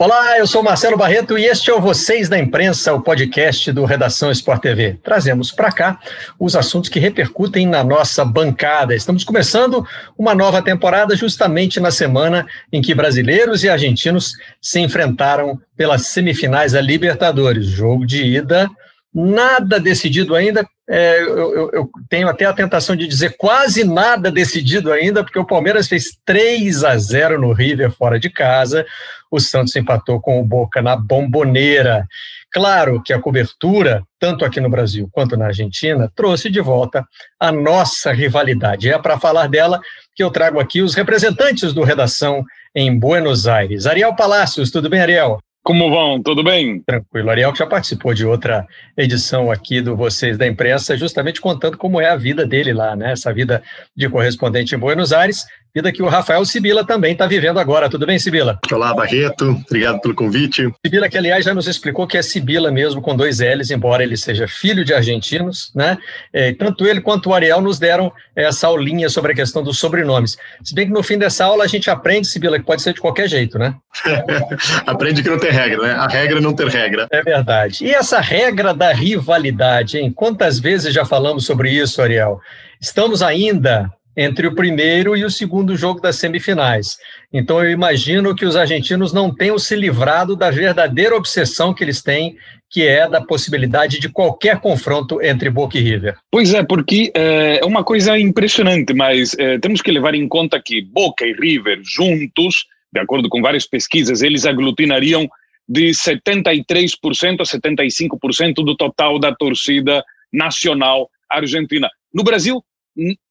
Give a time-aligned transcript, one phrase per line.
[0.00, 3.84] Olá, eu sou Marcelo Barreto e este é o Vocês da Imprensa, o podcast do
[3.84, 4.96] Redação Sport TV.
[5.02, 5.98] Trazemos para cá
[6.38, 8.94] os assuntos que repercutem na nossa bancada.
[8.94, 9.84] Estamos começando
[10.16, 16.70] uma nova temporada justamente na semana em que brasileiros e argentinos se enfrentaram pelas semifinais
[16.70, 17.66] da Libertadores.
[17.66, 18.70] Jogo de ida,
[19.12, 20.64] nada decidido ainda.
[20.90, 25.38] É, eu, eu, eu, tenho até a tentação de dizer quase nada decidido ainda, porque
[25.38, 28.86] o Palmeiras fez 3 a 0 no River fora de casa
[29.30, 32.06] o Santos empatou com o Boca na bomboneira.
[32.50, 37.06] Claro que a cobertura, tanto aqui no Brasil quanto na Argentina, trouxe de volta
[37.38, 38.90] a nossa rivalidade.
[38.90, 39.80] É para falar dela
[40.14, 43.86] que eu trago aqui os representantes do Redação em Buenos Aires.
[43.86, 45.38] Ariel Palácios, tudo bem, Ariel?
[45.68, 46.22] Como vão?
[46.22, 46.80] Tudo bem?
[46.80, 47.28] Tranquilo.
[47.28, 48.66] Ariel que já participou de outra
[48.96, 53.12] edição aqui do Vocês da Imprensa, justamente contando como é a vida dele lá, né?
[53.12, 53.62] Essa vida
[53.94, 57.88] de correspondente em Buenos Aires vida que o Rafael Sibila também está vivendo agora.
[57.88, 58.58] Tudo bem, Sibila?
[58.72, 59.60] Olá, Barreto.
[59.66, 60.68] Obrigado pelo convite.
[60.84, 64.16] Sibila, que aliás já nos explicou que é Sibila mesmo, com dois L's, embora ele
[64.16, 65.98] seja filho de argentinos, né?
[66.32, 70.38] É, tanto ele quanto o Ariel nos deram essa aulinha sobre a questão dos sobrenomes.
[70.62, 73.00] Se bem que no fim dessa aula a gente aprende, Sibila, que pode ser de
[73.00, 73.74] qualquer jeito, né?
[74.86, 75.92] aprende que não tem regra, né?
[75.92, 77.06] A regra é não ter regra.
[77.10, 77.84] É verdade.
[77.84, 80.10] E essa regra da rivalidade, hein?
[80.10, 82.40] Quantas vezes já falamos sobre isso, Ariel?
[82.80, 86.98] Estamos ainda entre o primeiro e o segundo jogo das semifinais.
[87.32, 92.02] Então eu imagino que os argentinos não tenham se livrado da verdadeira obsessão que eles
[92.02, 92.36] têm,
[92.68, 96.16] que é da possibilidade de qualquer confronto entre Boca e River.
[96.32, 100.82] Pois é, porque é uma coisa impressionante, mas é, temos que levar em conta que
[100.82, 105.28] Boca e River juntos, de acordo com várias pesquisas, eles aglutinariam
[105.68, 110.02] de 73% a 75% do total da torcida
[110.32, 111.88] nacional argentina.
[112.12, 112.64] No Brasil,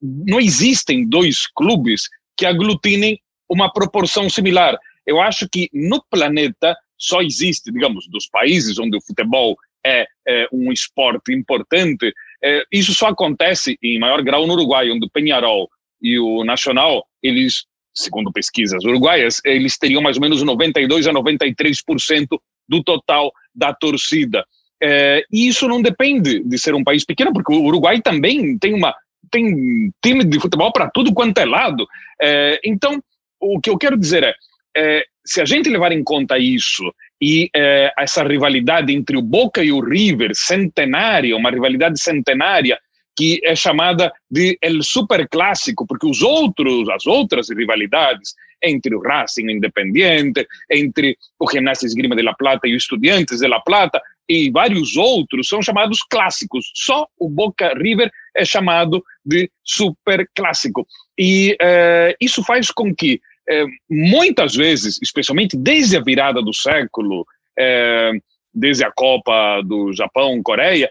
[0.01, 2.03] não existem dois clubes
[2.35, 3.19] que aglutinem
[3.49, 4.77] uma proporção similar.
[5.05, 9.55] Eu acho que no planeta só existe, digamos, dos países onde o futebol
[9.85, 12.13] é, é um esporte importante,
[12.43, 15.69] é, isso só acontece em maior grau no Uruguai, onde o Penharol
[16.01, 22.27] e o Nacional, eles, segundo pesquisas uruguaias, eles teriam mais ou menos 92 a 93%
[22.67, 24.45] do total da torcida.
[24.81, 28.73] É, e isso não depende de ser um país pequeno, porque o Uruguai também tem
[28.73, 28.93] uma
[29.31, 31.85] tem time de futebol para tudo quanto é lado.
[32.21, 33.01] É, então,
[33.39, 34.33] o que eu quero dizer é,
[34.75, 36.83] é, se a gente levar em conta isso
[37.21, 42.79] e é, essa rivalidade entre o Boca e o River, centenária, uma rivalidade centenária,
[43.17, 49.01] que é chamada de El Super Clássico, porque os outros, as outras rivalidades entre o
[49.01, 54.01] Racing Independiente, entre o Gimnasia Esgrima de La Plata e o Estudiantes de La Plata,
[54.29, 56.71] e vários outros são chamados clássicos.
[56.75, 60.87] Só o Boca River é chamado de super clássico.
[61.17, 67.25] E é, isso faz com que, é, muitas vezes, especialmente desde a virada do século,
[67.57, 68.11] é,
[68.53, 70.89] desde a Copa do Japão, Coreia,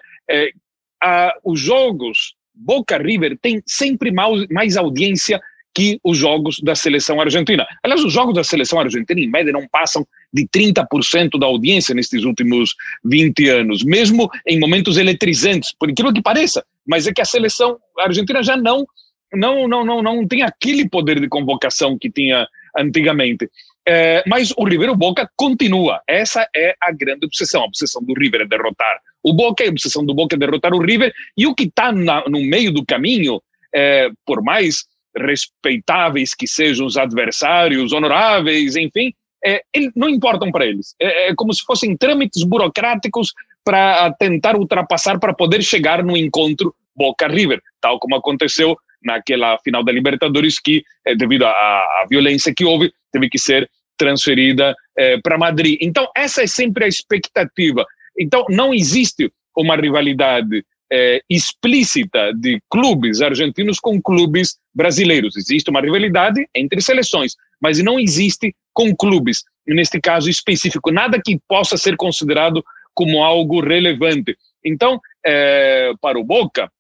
[1.45, 5.41] os jogos Boca River têm sempre mais audiência
[5.77, 7.67] que os jogos da seleção argentina.
[7.83, 12.25] Aliás, os jogos da seleção argentina, em média, não passam de 30% da audiência nestes
[12.25, 16.65] últimos 20 anos, mesmo em momentos eletrizantes, por incrível que pareça.
[16.89, 18.87] Mas é que a seleção argentina já não,
[19.35, 23.47] não, não, não, não tem aquele poder de convocação que tinha antigamente.
[23.87, 26.01] É, mas o River o Boca continua.
[26.09, 27.61] Essa é a grande obsessão.
[27.61, 30.81] A obsessão do River é derrotar o Boca, a obsessão do Boca é derrotar o
[30.81, 31.13] River.
[31.37, 33.43] E o que está no meio do caminho,
[33.75, 39.13] é, por mais respeitáveis que sejam os adversários, honoráveis, enfim,
[39.45, 40.95] é, ele, não importam para eles.
[41.01, 43.33] É, é, como se fossem trâmites burocráticos
[43.65, 49.85] para tentar ultrapassar para poder chegar no encontro Boca River, tal como aconteceu naquela final
[49.85, 55.39] da Libertadores que, é, devido à, violência que houve, teve que ser transferida é, para
[55.39, 55.79] Madrid.
[55.81, 57.85] Então essa é sempre a expectativa.
[58.19, 65.37] Então não existe uma rivalidade é, explícita de clubes argentinos com clubes brasileiros.
[65.37, 71.41] Existe uma rivalidade entre seleções, mas não existe com clubes, neste caso específico, nada que
[71.49, 72.63] possa ser considerado
[72.95, 74.37] como algo relevante.
[74.65, 76.71] Então, é, para o Boca,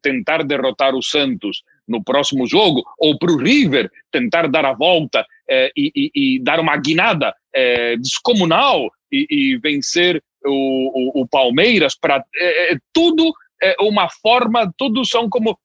[0.00, 5.26] tentar derrotar o Santos no próximo jogo, ou para o River tentar dar a volta
[5.48, 11.28] é, e, e, e, dar uma guinada é, descomunal e, e vencer o, o, o
[11.28, 13.32] Palmeiras, para é, tudo
[13.62, 15.58] é, uma forma, todos são como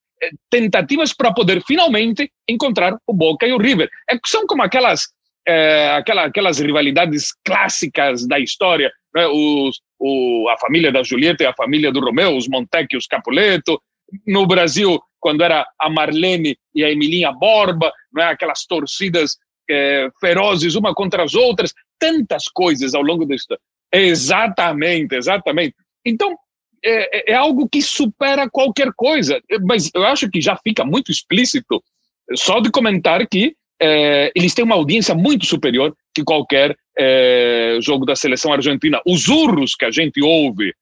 [0.50, 3.90] tentativas para poder finalmente encontrar o Boca e o River.
[4.10, 5.08] É, são como aquelas,
[5.48, 9.28] é, aquela, aquelas rivalidades clássicas da história, né?
[9.28, 13.82] os, o, a família da Julieta e a família do Romeu, os Montecchi os Capuleto.
[14.28, 18.28] No Brasil, quando era a Marlene e a Emilinha Borba, não é?
[18.28, 19.38] aquelas torcidas
[19.70, 23.62] é, ferozes uma contra as outras, tantas coisas ao longo da história.
[23.94, 25.76] Exatamente, exatamente.
[26.06, 26.36] Então,
[26.84, 29.42] é, é, é, algo que supera qualquer coisa.
[29.62, 31.84] Mas eu acho que já fica muito explícito
[32.36, 38.06] só de comentar que é, eles têm uma audiência muito superior que qualquer é, jogo
[38.06, 39.02] da seleção argentina.
[39.06, 40.74] Os urros que a gente ouve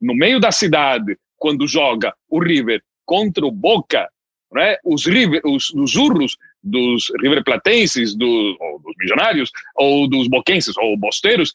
[0.00, 4.08] no meio da cidade quando joga o River contra o Boca,
[4.52, 4.76] né?
[4.84, 10.96] os, River, os, os urros dos River Platenses, do, dos Milionários, ou dos Boquenses, ou
[10.96, 11.52] Bosteiros,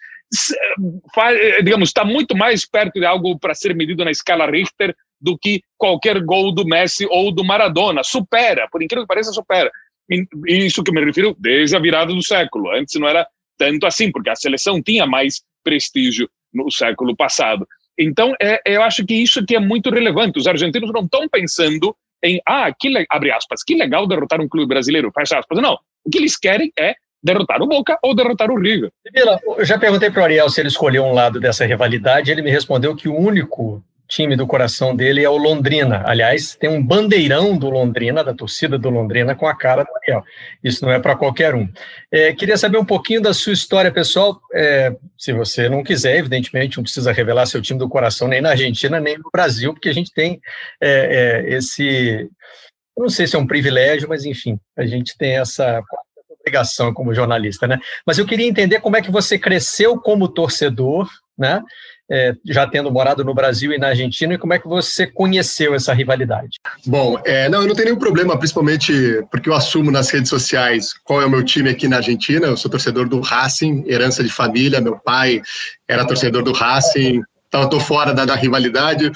[1.27, 5.37] eh, digamos, está muito mais perto de algo para ser medido na escala Richter do
[5.37, 8.03] que qualquer gol do Messi ou do Maradona.
[8.03, 9.71] Supera, por incrível que pareça, supera.
[10.47, 12.71] Isso que me refiro desde a virada do século.
[12.71, 17.67] Antes não era tanto assim, porque a seleção tinha mais prestígio no século passado.
[17.97, 20.37] Então, é, eu acho que isso aqui é muito relevante.
[20.37, 24.67] Os argentinos não estão pensando em, ah, que, abre aspas, que legal derrotar um clube
[24.67, 25.61] brasileiro, fecha aspas.
[25.61, 25.77] Não.
[26.05, 28.91] O que eles querem é derrotar o Boca ou derrotar o River.
[29.57, 32.51] Eu já perguntei para o Ariel se ele escolheu um lado dessa rivalidade, ele me
[32.51, 36.03] respondeu que o único time do coração dele é o Londrina.
[36.05, 40.23] Aliás, tem um bandeirão do Londrina, da torcida do Londrina, com a cara do Ariel.
[40.63, 41.67] Isso não é para qualquer um.
[42.11, 44.39] É, queria saber um pouquinho da sua história pessoal.
[44.53, 48.51] É, se você não quiser, evidentemente, não precisa revelar seu time do coração nem na
[48.51, 50.39] Argentina, nem no Brasil, porque a gente tem
[50.81, 52.29] é, é esse.
[52.97, 55.83] Eu não sei se é um privilégio, mas enfim, a gente tem essa
[56.45, 57.79] obrigação como jornalista, né?
[58.05, 61.61] Mas eu queria entender como é que você cresceu como torcedor, né?
[62.09, 65.73] É, já tendo morado no Brasil e na Argentina, e como é que você conheceu
[65.73, 66.59] essa rivalidade?
[66.85, 68.93] Bom, é, não, eu não tenho nenhum problema, principalmente
[69.31, 72.45] porque eu assumo nas redes sociais qual é o meu time aqui na Argentina.
[72.45, 74.79] Eu sou torcedor do Racing, herança de família.
[74.79, 75.41] Meu pai
[75.87, 79.11] era torcedor do Racing, então eu estou fora da, da rivalidade.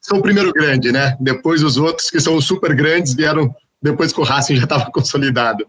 [0.00, 1.16] São o primeiro grande, né?
[1.20, 5.66] Depois os outros que são super grandes vieram depois que o Racing já estava consolidado.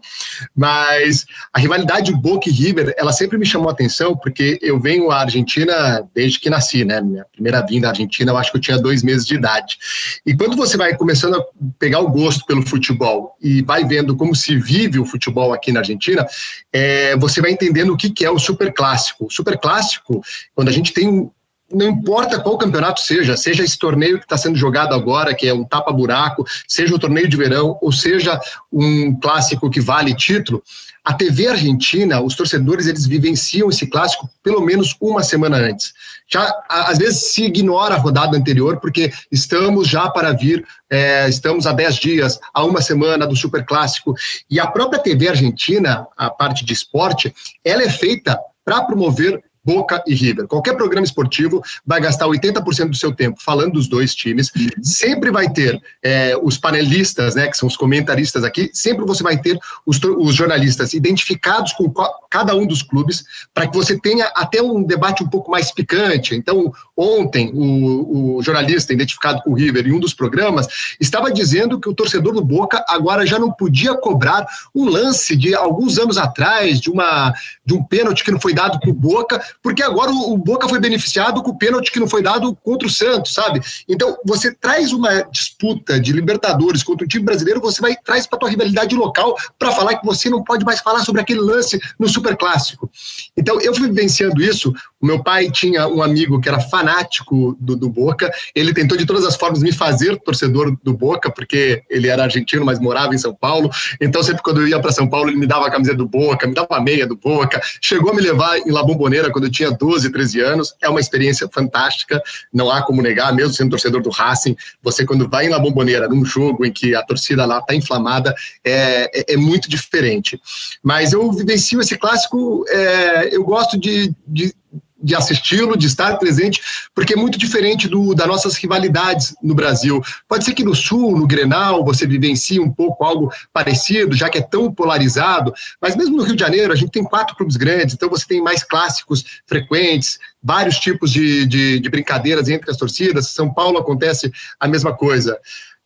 [0.54, 5.10] Mas a rivalidade Boca e River, ela sempre me chamou a atenção, porque eu venho
[5.10, 7.00] à Argentina desde que nasci, né?
[7.00, 9.78] Minha primeira vinda à Argentina, eu acho que eu tinha dois meses de idade.
[10.26, 11.44] E quando você vai começando a
[11.78, 15.80] pegar o gosto pelo futebol e vai vendo como se vive o futebol aqui na
[15.80, 16.26] Argentina,
[16.72, 19.26] é, você vai entendendo o que, que é o super clássico.
[19.26, 20.20] O super clássico,
[20.54, 21.30] quando a gente tem
[21.72, 25.54] não importa qual campeonato seja, seja esse torneio que está sendo jogado agora, que é
[25.54, 28.40] um tapa-buraco, seja o torneio de verão, ou seja
[28.72, 30.62] um clássico que vale título,
[31.04, 35.92] a TV argentina, os torcedores, eles vivenciam esse clássico pelo menos uma semana antes.
[36.28, 41.66] Já, às vezes, se ignora a rodada anterior, porque estamos já para vir, é, estamos
[41.66, 44.14] há 10 dias, a uma semana do Super Clássico,
[44.48, 47.34] e a própria TV argentina, a parte de esporte,
[47.64, 50.46] ela é feita para promover Boca e River.
[50.46, 54.50] Qualquer programa esportivo vai gastar 80% do seu tempo falando dos dois times.
[54.82, 59.38] Sempre vai ter é, os panelistas, né, que são os comentaristas aqui, sempre você vai
[59.38, 61.92] ter os, os jornalistas identificados com
[62.30, 66.34] cada um dos clubes, para que você tenha até um debate um pouco mais picante.
[66.34, 70.66] Então, ontem, o, o jornalista identificado com o River em um dos programas
[70.98, 75.54] estava dizendo que o torcedor do Boca agora já não podia cobrar um lance de
[75.54, 79.42] alguns anos atrás, de, uma, de um pênalti que não foi dado para o Boca,
[79.62, 82.90] porque agora o, Boca foi beneficiado com o pênalti que não foi dado contra o
[82.90, 83.60] Santos, sabe?
[83.88, 88.38] Então, você traz uma disputa de Libertadores contra o time brasileiro, você vai traz para
[88.38, 92.08] tua rivalidade local para falar que você não pode mais falar sobre aquele lance no
[92.08, 92.90] Super Clássico.
[93.36, 94.72] Então, eu fui vivenciando isso.
[95.00, 98.30] O meu pai tinha um amigo que era fanático do, do Boca.
[98.54, 102.64] Ele tentou de todas as formas me fazer torcedor do Boca, porque ele era argentino,
[102.64, 103.70] mas morava em São Paulo.
[104.00, 106.46] Então, sempre quando eu ia para São Paulo, ele me dava a camiseta do Boca,
[106.46, 107.60] me dava a meia do Boca.
[107.80, 110.74] Chegou a me levar em La Bombonera quando eu tinha 12, 13 anos.
[110.82, 114.54] É uma experiência fantástica, não há como negar, mesmo sendo torcedor do Racing.
[114.82, 118.34] Você, quando vai em La Bombonera, num jogo em que a torcida lá está inflamada,
[118.62, 120.40] é, é, é, muito diferente.
[120.82, 124.54] Mas eu vivencio esse clássico, é, eu gosto de, de
[125.02, 126.60] de assisti-lo, de estar presente,
[126.94, 130.02] porque é muito diferente do, das nossas rivalidades no Brasil.
[130.28, 134.38] Pode ser que no Sul, no Grenal, você vivencie um pouco algo parecido, já que
[134.38, 137.94] é tão polarizado, mas mesmo no Rio de Janeiro, a gente tem quatro clubes grandes,
[137.94, 143.28] então você tem mais clássicos frequentes, vários tipos de, de, de brincadeiras entre as torcidas.
[143.28, 145.38] São Paulo acontece a mesma coisa.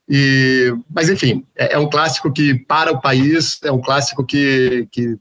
[0.09, 4.87] E, mas, enfim, é, é um clássico que, para o país, é um clássico que,
[4.91, 5.17] que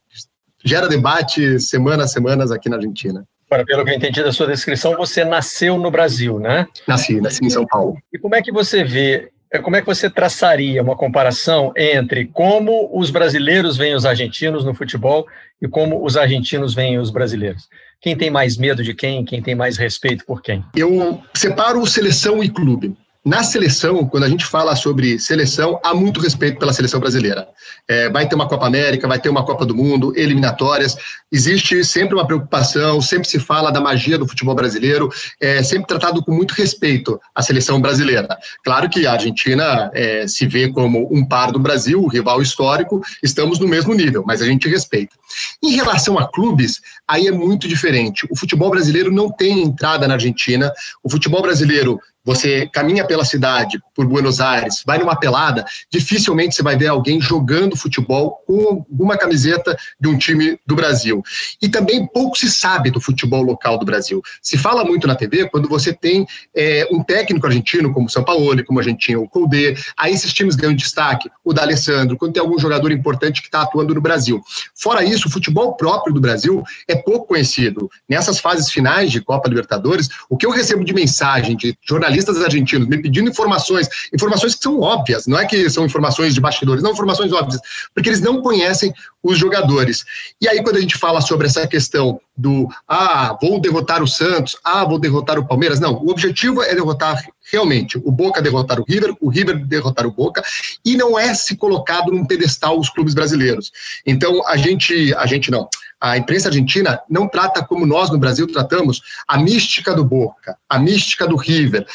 [0.65, 3.25] gera debate semana a semanas aqui na Argentina.
[3.53, 6.67] Agora, pelo que eu entendi da sua descrição, você nasceu no Brasil, né?
[6.87, 7.97] Nasci, nasci em São Paulo.
[8.11, 12.25] E como é que você vê, é, como é que você traçaria uma comparação entre
[12.25, 15.27] como os brasileiros veem os argentinos no futebol
[15.61, 17.69] e como os argentinos veem os brasileiros?
[18.01, 19.23] Quem tem mais medo de quem?
[19.23, 20.65] Quem tem mais respeito por quem?
[20.75, 22.97] Eu separo seleção e clube.
[23.25, 27.47] Na seleção, quando a gente fala sobre seleção, há muito respeito pela seleção brasileira.
[27.87, 30.97] É, vai ter uma Copa América, vai ter uma Copa do Mundo, eliminatórias.
[31.31, 36.21] Existe sempre uma preocupação, sempre se fala da magia do futebol brasileiro, é sempre tratado
[36.21, 38.27] com muito respeito a seleção brasileira.
[38.61, 43.57] Claro que a Argentina é, se vê como um par do Brasil, rival histórico, estamos
[43.57, 45.15] no mesmo nível, mas a gente respeita.
[45.63, 48.27] Em relação a clubes, aí é muito diferente.
[48.29, 50.71] O futebol brasileiro não tem entrada na Argentina.
[51.01, 56.63] O futebol brasileiro você caminha pela cidade, por Buenos Aires, vai numa pelada, dificilmente você
[56.63, 61.21] vai ver alguém jogando futebol com uma camiseta de um time do Brasil.
[61.61, 64.21] E também pouco se sabe do futebol local do Brasil.
[64.41, 66.25] Se fala muito na TV quando você tem
[66.55, 70.13] é, um técnico argentino, como o São Paulo, como a gente tinha o Colde, aí
[70.13, 74.01] esses times ganham destaque, o D'Alessandro, quando tem algum jogador importante que está atuando no
[74.01, 74.41] Brasil.
[74.75, 77.89] Fora isso, o futebol próprio do Brasil é pouco conhecido.
[78.07, 82.41] Nessas fases finais de Copa Libertadores, o que eu recebo de mensagem de jornalistas jornalistas
[82.41, 86.83] argentinos me pedindo informações, informações que são óbvias, não é que são informações de bastidores,
[86.83, 87.59] não informações óbvias,
[87.93, 90.05] porque eles não conhecem os jogadores.
[90.39, 94.57] E aí, quando a gente fala sobre essa questão do ah, vou derrotar o Santos,
[94.63, 98.85] ah, vou derrotar o Palmeiras, não, o objetivo é derrotar realmente o Boca derrotar o
[98.87, 100.43] River, o River derrotar o Boca,
[100.85, 103.71] e não é se colocado num pedestal os clubes brasileiros.
[104.05, 105.67] Então, a gente, a gente não,
[106.03, 110.77] a imprensa argentina não trata como nós no Brasil tratamos a mística do Boca, a
[110.77, 111.87] mística do River.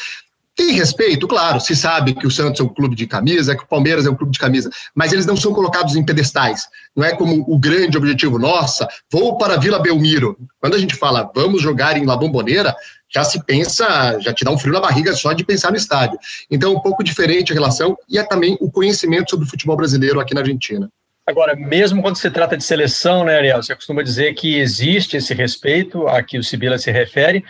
[0.55, 3.67] Tem respeito, claro, se sabe que o Santos é um clube de camisa, que o
[3.67, 6.67] Palmeiras é um clube de camisa, mas eles não são colocados em pedestais.
[6.95, 10.35] Não é como o grande objetivo, nossa, vou para Vila Belmiro.
[10.59, 12.75] Quando a gente fala vamos jogar em La Bombonera,
[13.13, 16.17] já se pensa, já te dá um frio na barriga só de pensar no estádio.
[16.49, 20.19] Então, um pouco diferente a relação e é também o conhecimento sobre o futebol brasileiro
[20.19, 20.89] aqui na Argentina.
[21.29, 25.31] Agora, mesmo quando se trata de seleção, né, Ariel, você costuma dizer que existe esse
[25.35, 27.43] respeito a que o Sibila se refere,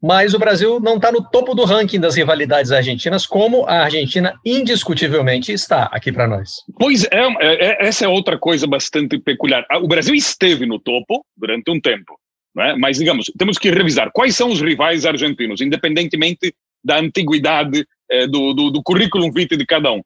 [0.00, 4.32] mas o Brasil não está no topo do ranking das rivalidades argentinas, como a Argentina
[4.46, 6.62] indiscutivelmente está aqui para nós.
[6.78, 9.66] Pois é, é, é, essa é outra coisa bastante peculiar.
[9.70, 12.18] Ah, o Brasil esteve no topo durante um tempo,
[12.58, 12.76] é?
[12.76, 18.54] mas, digamos, temos que revisar quais são os rivais argentinos, independentemente da antiguidade é, do,
[18.54, 20.00] do, do currículo vitae de cada um.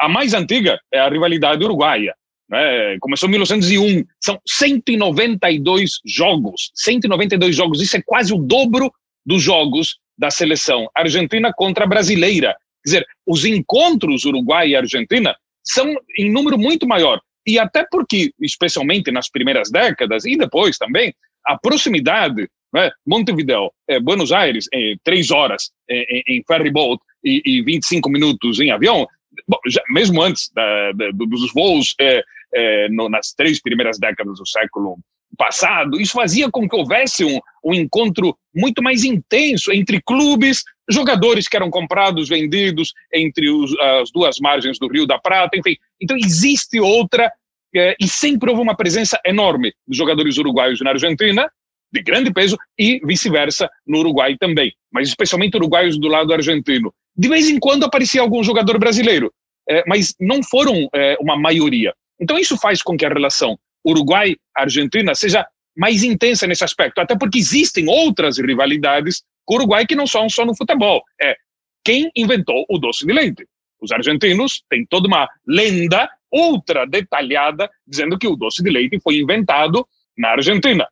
[0.00, 2.12] A mais antiga é a rivalidade uruguaia,
[2.48, 2.96] né?
[3.00, 8.92] Começou em 1901, são 192 jogos, 192 jogos, isso é quase o dobro
[9.24, 12.56] dos jogos da seleção argentina contra a brasileira.
[12.84, 17.20] Quer dizer, os encontros Uruguai e Argentina são em número muito maior.
[17.46, 24.00] E até porque, especialmente nas primeiras décadas e depois também, a proximidade, né, Montevideo, é,
[24.00, 29.06] Buenos Aires, é, três horas é, em ferry boat e, e 25 minutos em avião,
[29.46, 32.22] bom, já, mesmo antes da, da, dos voos é,
[32.54, 34.98] é, no, nas três primeiras décadas do século
[35.36, 41.48] passado, isso fazia com que houvesse um, um encontro muito mais intenso entre clubes, jogadores
[41.48, 45.76] que eram comprados, vendidos entre os, as duas margens do Rio da Prata, enfim.
[46.00, 47.30] Então existe outra,
[47.74, 51.50] é, e sempre houve uma presença enorme dos jogadores uruguaios na Argentina,
[51.92, 56.92] de grande peso, e vice-versa no Uruguai também, mas especialmente uruguaios do lado argentino.
[57.16, 59.32] De vez em quando aparecia algum jogador brasileiro,
[59.68, 61.94] é, mas não foram é, uma maioria.
[62.20, 65.46] Então, isso faz com que a relação Uruguai-Argentina seja
[65.76, 70.28] mais intensa nesse aspecto, até porque existem outras rivalidades com o Uruguai que não são
[70.28, 71.02] só no futebol.
[71.20, 71.36] É
[71.84, 73.46] quem inventou o doce de leite.
[73.80, 79.18] Os argentinos têm toda uma lenda ultra detalhada dizendo que o doce de leite foi
[79.18, 79.86] inventado
[80.18, 80.88] na Argentina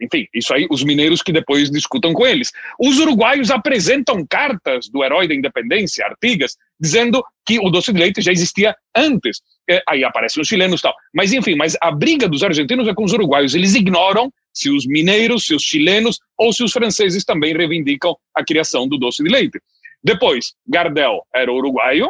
[0.00, 2.52] enfim, isso aí, os mineiros que depois discutam com eles.
[2.78, 8.20] Os uruguaios apresentam cartas do herói da independência, Artigas, dizendo que o doce de leite
[8.20, 9.40] já existia antes.
[9.68, 10.94] É, aí aparecem os chilenos e tal.
[11.14, 13.54] Mas, enfim, mas a briga dos argentinos é com os uruguaios.
[13.54, 18.44] Eles ignoram se os mineiros, se os chilenos ou se os franceses também reivindicam a
[18.44, 19.58] criação do doce de leite.
[20.02, 22.08] Depois, Gardel era uruguaio,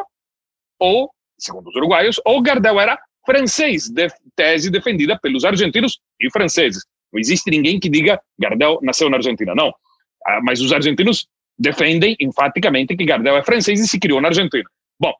[0.79, 6.83] ou, segundo os uruguaios, ou Gardel era francês, de, tese defendida pelos argentinos e franceses.
[7.11, 9.73] Não existe ninguém que diga Gardel nasceu na Argentina, não.
[10.25, 14.69] Ah, mas os argentinos defendem enfaticamente que Gardel é francês e se criou na Argentina.
[14.99, 15.13] Bom,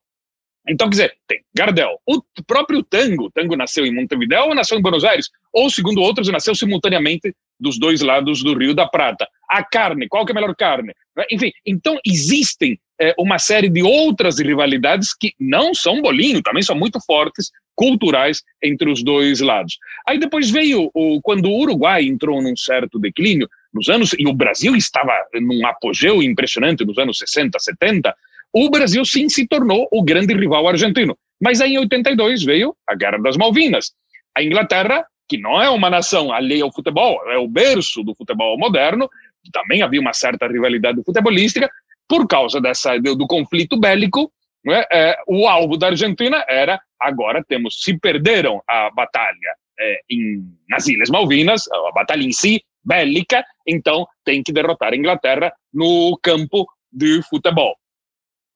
[0.68, 4.82] então, quer dizer, tem Gardel, o próprio Tango, Tango nasceu em Montevideo ou nasceu em
[4.82, 5.30] Buenos Aires?
[5.54, 9.28] Ou, segundo outros, nasceu simultaneamente dos dois lados do Rio da Prata.
[9.50, 10.94] A carne, qual que é a melhor carne?
[11.32, 16.76] Enfim, então existem é, uma série de outras rivalidades que não são bolinho, também são
[16.76, 19.78] muito fortes, culturais entre os dois lados.
[20.06, 24.34] Aí depois veio, o, quando o Uruguai entrou num certo declínio, nos anos, e o
[24.34, 28.16] Brasil estava num apogeu impressionante nos anos 60, 70,
[28.52, 31.16] o Brasil sim se tornou o grande rival argentino.
[31.40, 33.92] Mas aí em 82 veio a Guerra das Malvinas.
[34.36, 38.58] A Inglaterra, que não é uma nação alheia ao futebol, é o berço do futebol
[38.58, 39.08] moderno,
[39.54, 41.70] também havia uma certa rivalidade futebolística,
[42.08, 44.32] por causa dessa, do, do conflito bélico,
[44.68, 50.44] né, é, o alvo da Argentina era agora temos, se perderam a batalha é, em,
[50.70, 56.18] nas Ilhas Malvinas, a batalha em si, bélica, então tem que derrotar a Inglaterra no
[56.22, 57.76] campo de futebol.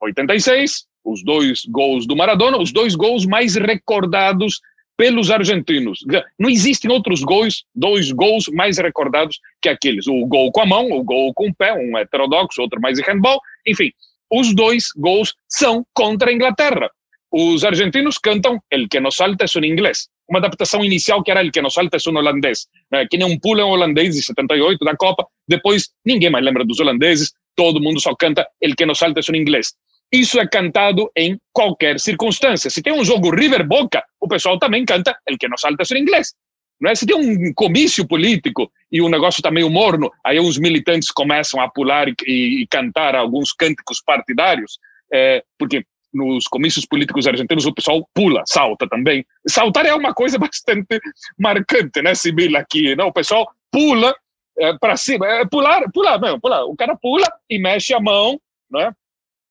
[0.02, 4.60] 86, os dois gols do Maradona, os dois gols mais recordados
[4.98, 6.00] pelos argentinos.
[6.38, 10.08] Não existem outros gols, dois gols mais recordados que aqueles.
[10.08, 13.04] O gol com a mão, o gol com o pé, um heterodoxo, outro mais de
[13.04, 13.40] handball.
[13.66, 13.92] Enfim,
[14.32, 16.90] os dois gols são contra a Inglaterra.
[17.32, 20.08] Os argentinos cantam El que nos salta é em inglês.
[20.30, 22.68] Uma adaptação inicial que era El que nos salta é um holandês.
[22.92, 23.06] Né?
[23.10, 25.26] Que nem um pulo holandês de 78 da Copa.
[25.48, 27.32] Depois, ninguém mais lembra dos holandeses.
[27.56, 29.74] Todo mundo só canta El que nos salta é em inglês.
[30.12, 32.70] Isso é cantado em qualquer circunstância.
[32.70, 35.98] Se tem um jogo River Boca, o pessoal também canta El que nos salta é
[35.98, 36.34] em inglês.
[36.82, 36.96] Não é?
[36.96, 41.62] Se tem um comício político e o negócio está meio morno, aí uns militantes começam
[41.62, 44.80] a pular e, e, cantar alguns cânticos partidários,
[45.14, 49.24] é, porque nos comícios políticos argentinos o pessoal pula, salta também.
[49.48, 51.00] Saltar é uma coisa bastante
[51.38, 53.04] marcante, né, Sibila, aqui, né?
[53.04, 54.14] O pessoal pula
[54.58, 56.66] é, para cima, é, pular, pular mesmo, pular.
[56.66, 58.92] O cara pula e mexe a mão, né?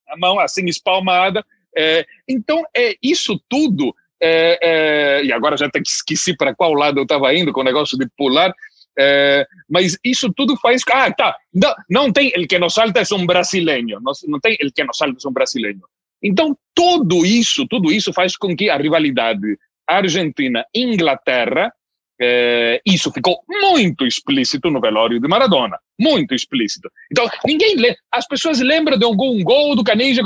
[0.08, 1.44] A mão assim espalmada.
[1.76, 3.94] É, então, é isso tudo.
[4.22, 7.64] É, é, e agora já até esqueci para qual lado eu estava indo com o
[7.64, 8.52] negócio de pular.
[8.98, 10.82] É, mas isso tudo faz.
[10.90, 11.36] Ah, tá.
[11.54, 14.00] Não, não tem el que nos salta é um brasileiro.
[14.02, 15.80] Não, não tem el que nos salta é um brasileiro.
[16.22, 19.56] Então, tudo isso, tudo isso faz com que a rivalidade
[19.88, 21.72] Argentina-Inglaterra,
[22.20, 26.90] eh, isso ficou muito explícito no velório de Maradona, muito explícito.
[27.10, 30.22] Então, ninguém lê, as pessoas lembram de algum gol do Canija,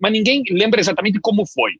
[0.00, 1.72] mas ninguém lembra exatamente como foi.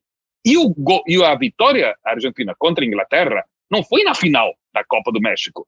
[0.45, 4.85] E, o gol, e a vitória argentina contra a Inglaterra não foi na final da
[4.85, 5.66] Copa do México.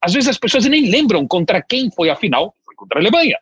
[0.00, 3.38] Às vezes as pessoas nem lembram contra quem foi a final, foi contra a Alemanha.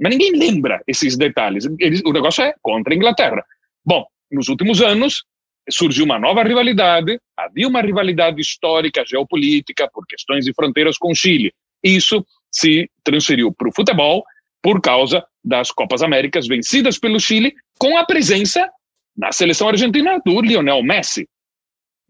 [0.00, 1.66] Mas ninguém lembra esses detalhes.
[1.78, 3.44] Eles, o negócio é contra a Inglaterra.
[3.84, 5.24] Bom, nos últimos anos
[5.68, 11.14] surgiu uma nova rivalidade, havia uma rivalidade histórica, geopolítica, por questões de fronteiras com o
[11.14, 11.52] Chile.
[11.82, 14.24] Isso se transferiu para o futebol
[14.62, 18.68] por causa das Copas Américas vencidas pelo Chile, com a presença
[19.16, 21.28] na seleção argentina do Lionel Messi.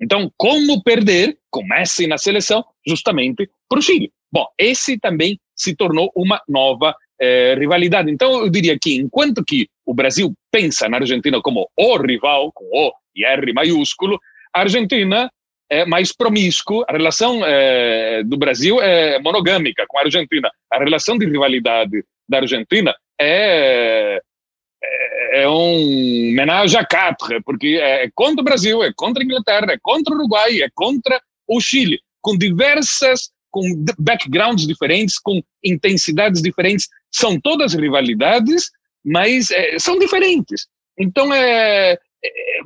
[0.00, 4.12] Então, como perder com Messi na seleção justamente para o Chile?
[4.30, 8.10] Bom, esse também se tornou uma nova é, rivalidade.
[8.10, 12.64] Então, eu diria que enquanto que o Brasil pensa na Argentina como o rival, com
[12.64, 14.18] O e R maiúsculo,
[14.52, 15.30] a Argentina
[15.70, 20.50] é mais promíscuo, a relação é, do Brasil é monogâmica com a Argentina.
[20.70, 24.20] A relação de rivalidade da Argentina é,
[25.32, 29.72] é, é um menage à quatre, porque é contra o Brasil, é contra a Inglaterra,
[29.72, 33.62] é contra o Uruguai, é contra o Chile, com diversas com
[33.98, 38.70] backgrounds diferentes, com intensidades diferentes, são todas rivalidades,
[39.02, 40.66] mas é, são diferentes.
[40.98, 41.98] Então é, é,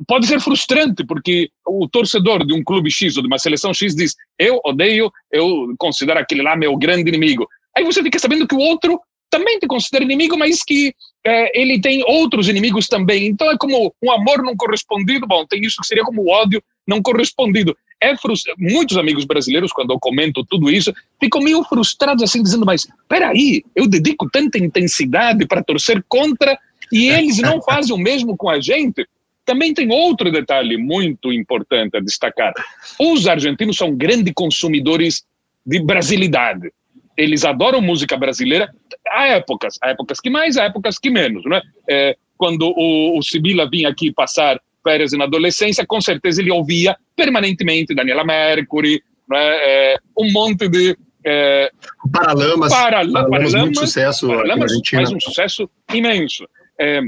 [0.05, 3.95] pode ser frustrante, porque o torcedor de um clube X ou de uma seleção X
[3.95, 7.47] diz: Eu odeio, eu considero aquele lá meu grande inimigo.
[7.77, 8.99] Aí você fica sabendo que o outro
[9.31, 10.93] também te considera inimigo, mas que
[11.25, 13.25] é, ele tem outros inimigos também.
[13.25, 15.25] Então é como um amor não correspondido.
[15.25, 18.13] Bom, tem isso que seria como o ódio não correspondido é
[18.57, 23.63] muitos amigos brasileiros, quando eu comento tudo isso, ficam meio frustrados assim, dizendo: Mas peraí,
[23.75, 26.57] eu dedico tanta intensidade para torcer contra
[26.91, 29.07] e eles não fazem o mesmo com a gente.
[29.45, 32.53] Também tem outro detalhe muito importante a destacar:
[32.99, 35.23] os argentinos são grandes consumidores
[35.63, 36.71] de brasilidade.
[37.17, 38.69] Eles adoram música brasileira.
[39.09, 41.43] Há épocas, há épocas que mais, há épocas que menos.
[41.45, 41.61] Né?
[41.89, 46.95] É, quando o, o Sibila vinha aqui passar férias na adolescência, com certeza ele ouvia
[47.15, 50.97] permanentemente Daniela Mercury, né, é, um monte de.
[51.23, 51.71] É,
[52.11, 56.47] Paralamas, Paralamas, Paralamas, muito sucesso Paralamas faz um sucesso imenso.
[56.79, 57.01] É,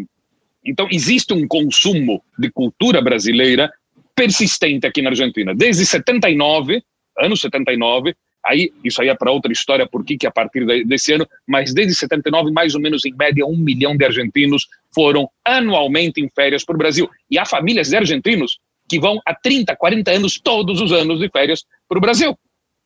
[0.63, 3.71] então, existe um consumo de cultura brasileira
[4.15, 5.53] persistente aqui na Argentina.
[5.53, 6.81] Desde 79,
[7.17, 11.27] anos 79, aí isso aí é para outra história, por que a partir desse ano,
[11.47, 16.29] mas desde 79, mais ou menos em média, um milhão de argentinos foram anualmente em
[16.34, 17.10] férias para o Brasil.
[17.29, 21.29] E há famílias de argentinos que vão há 30, 40 anos, todos os anos de
[21.29, 22.38] férias para o Brasil.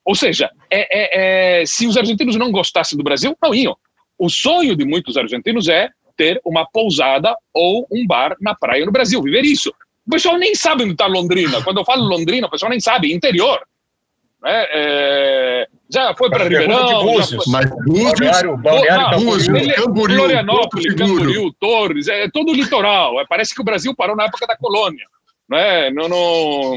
[0.04, 3.76] Ou seja, é, é, é, se os argentinos não gostassem do Brasil, não iam.
[4.18, 8.92] O sonho de muitos argentinos é ter uma pousada ou um bar na praia no
[8.92, 9.72] Brasil, viver isso.
[10.06, 11.62] O pessoal nem sabe onde está Londrina.
[11.62, 13.60] Quando eu falo Londrina, o pessoal nem sabe, interior.
[14.42, 14.66] Né?
[14.70, 17.02] É, já foi para Ribeirão.
[17.02, 17.52] Búzios, foi...
[17.52, 23.20] mas Balneário, Balneário Búzios, Camboriú, Florianópolis, Camboriú, Torres, é todo o litoral.
[23.20, 25.04] É, parece que o Brasil parou na época da colônia.
[25.48, 25.90] Né?
[25.90, 26.76] Não, não...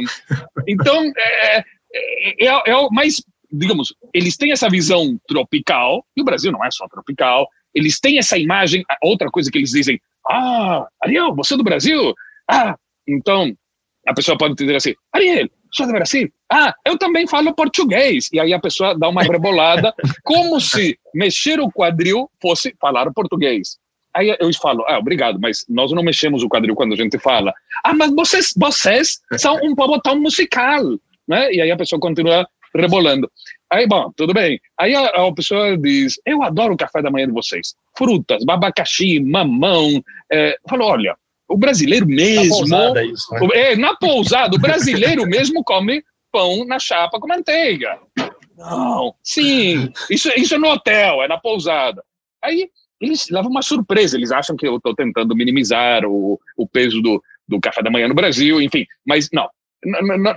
[0.68, 3.22] Então, é, é, é, é, mais,
[3.52, 8.18] digamos, eles têm essa visão tropical, e o Brasil não é só tropical, eles têm
[8.18, 12.14] essa imagem, outra coisa que eles dizem, ah, Ariel, você é do Brasil?
[12.50, 12.76] Ah,
[13.08, 13.54] então,
[14.08, 16.30] a pessoa pode dizer assim, Ariel, sou do Brasil?
[16.52, 18.30] Ah, eu também falo português.
[18.32, 23.78] E aí a pessoa dá uma rebolada, como se mexer o quadril fosse falar português.
[24.14, 27.54] Aí eu falo, ah, obrigado, mas nós não mexemos o quadril quando a gente fala.
[27.84, 30.84] Ah, mas vocês, vocês são um povo tão musical,
[31.28, 31.52] né?
[31.54, 33.30] E aí a pessoa continua rebolando.
[33.72, 34.60] Aí, bom, tudo bem.
[34.78, 37.74] Aí a, a pessoa diz, eu adoro o café da manhã de vocês.
[37.98, 40.04] Frutas, abacaxi, mamão.
[40.30, 41.16] É, eu falo, olha,
[41.52, 42.44] o brasileiro mesmo...
[42.44, 43.40] Na pousada isso, né?
[43.54, 48.00] É, na pousada, o brasileiro mesmo come pão na chapa com manteiga.
[48.58, 52.04] Não, sim, isso, isso é no hotel, é na pousada.
[52.44, 57.02] Aí eles levam uma surpresa, eles acham que eu estou tentando minimizar o, o peso
[57.02, 59.50] do, do café da manhã no Brasil, enfim, mas não,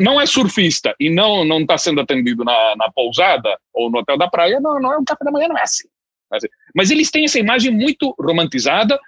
[0.00, 4.16] não é surfista e não não está sendo atendido na, na pousada ou no hotel
[4.16, 5.87] da praia, não, não é um café da manhã, não é assim.
[6.74, 8.98] Mas eles têm essa imagem muito romantizada,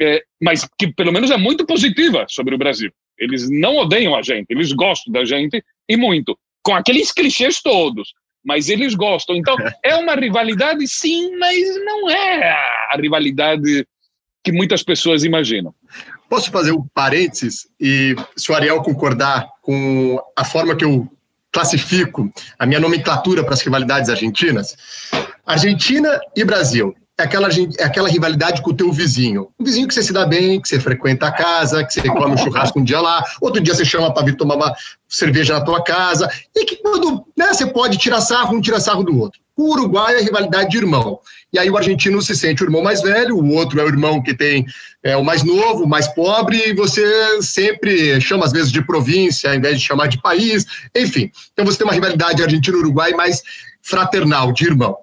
[0.00, 2.90] é, mas que pelo menos é muito positiva sobre o Brasil.
[3.18, 8.12] Eles não odeiam a gente, eles gostam da gente e muito, com aqueles clichês todos
[8.44, 9.36] mas eles gostam.
[9.36, 12.50] Então, é uma rivalidade, sim, mas não é
[12.90, 13.86] a rivalidade
[14.42, 15.74] que muitas pessoas imaginam.
[16.30, 21.06] Posso fazer um parênteses e se o Ariel concordar com a forma que eu
[21.52, 24.76] classifico a minha nomenclatura para as rivalidades argentinas?
[25.44, 29.48] Argentina e Brasil é aquela, é aquela rivalidade com o teu vizinho.
[29.58, 32.34] Um vizinho que você se dá bem, que você frequenta a casa, que você come
[32.34, 34.72] um churrasco um dia lá, outro dia você chama para vir tomar uma
[35.08, 39.02] cerveja na tua casa, e que quando né, você pode tirar sarro, um tira sarro
[39.02, 39.40] do outro.
[39.56, 41.18] O Uruguai é rivalidade de irmão.
[41.52, 44.22] E aí o argentino se sente o irmão mais velho, o outro é o irmão
[44.22, 44.64] que tem
[45.02, 49.50] é, o mais novo, o mais pobre, e você sempre chama às vezes de província,
[49.50, 51.32] ao invés de chamar de país, enfim.
[51.52, 53.42] Então você tem uma rivalidade argentino-uruguai mais
[53.82, 54.96] fraternal, de irmão.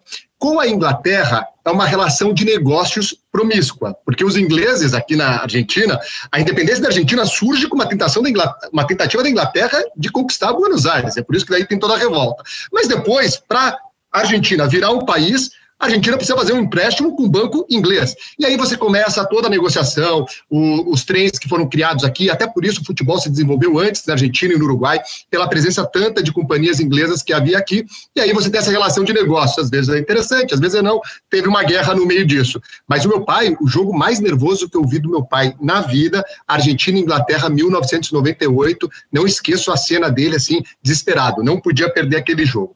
[0.45, 5.99] Com a Inglaterra, é uma relação de negócios promíscua, porque os ingleses aqui na Argentina,
[6.31, 10.11] a independência da Argentina surge com uma tentação da Inglaterra, uma tentativa da Inglaterra de
[10.11, 12.43] conquistar Buenos Aires, é por isso que daí tem toda a revolta.
[12.71, 13.75] Mas depois, para
[14.11, 15.49] a Argentina virar um país,
[15.85, 18.15] a Argentina precisa fazer um empréstimo com o banco inglês.
[18.39, 22.47] E aí você começa toda a negociação, o, os trens que foram criados aqui, até
[22.47, 26.23] por isso o futebol se desenvolveu antes na Argentina e no Uruguai, pela presença tanta
[26.23, 27.85] de companhias inglesas que havia aqui.
[28.15, 29.61] E aí você tem essa relação de negócio.
[29.61, 30.99] Às vezes é interessante, às vezes é não.
[31.29, 32.59] Teve uma guerra no meio disso.
[32.87, 35.81] Mas o meu pai, o jogo mais nervoso que eu vi do meu pai na
[35.81, 38.89] vida, Argentina e Inglaterra, 1998.
[39.11, 41.43] Não esqueço a cena dele assim, desesperado.
[41.43, 42.75] Não podia perder aquele jogo.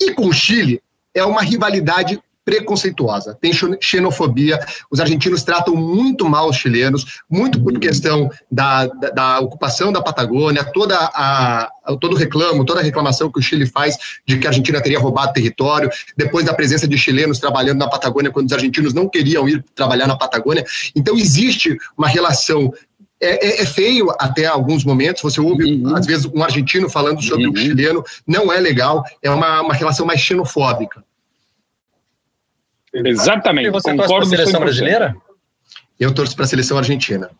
[0.00, 0.80] E com o Chile,
[1.14, 4.58] é uma rivalidade preconceituosa, tem xenofobia,
[4.90, 10.00] os argentinos tratam muito mal os chilenos, muito por questão da, da, da ocupação da
[10.00, 14.50] Patagônia, toda a, todo reclamo, toda a reclamação que o Chile faz de que a
[14.50, 18.94] Argentina teria roubado território, depois da presença de chilenos trabalhando na Patagônia, quando os argentinos
[18.94, 20.64] não queriam ir trabalhar na Patagônia.
[20.96, 22.72] Então, existe uma relação
[23.20, 25.22] é, é, é, feio até alguns momentos.
[25.22, 25.94] Você ouve, uhum.
[25.94, 27.52] às vezes, um argentino falando sobre uhum.
[27.52, 31.04] um chileno, não é legal, é uma, uma relação mais xenofóbica.
[33.04, 33.68] Exatamente.
[33.68, 35.16] E você Concordo torce para a seleção brasileira?
[35.98, 37.30] Eu torço para a seleção argentina.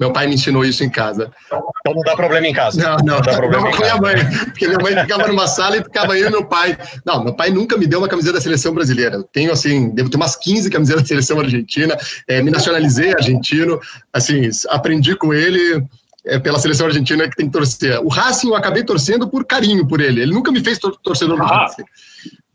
[0.00, 1.30] Meu pai me ensinou isso em casa.
[1.46, 2.82] Então não dá problema em casa.
[2.82, 3.16] Não, não.
[3.16, 4.14] Não dá problema não, com minha mãe.
[4.46, 6.76] Porque minha mãe ficava numa sala e ficava eu e meu pai.
[7.04, 9.16] Não, meu pai nunca me deu uma camiseta da seleção brasileira.
[9.16, 11.94] Eu tenho, assim, devo ter umas 15 camisetas da seleção argentina.
[12.26, 13.78] É, me nacionalizei argentino.
[14.10, 15.84] Assim, aprendi com ele
[16.24, 18.00] é, pela seleção argentina que tem que torcer.
[18.00, 20.22] O Racing eu acabei torcendo por carinho por ele.
[20.22, 21.58] Ele nunca me fez tor torcedor do ah.
[21.58, 21.84] Racing.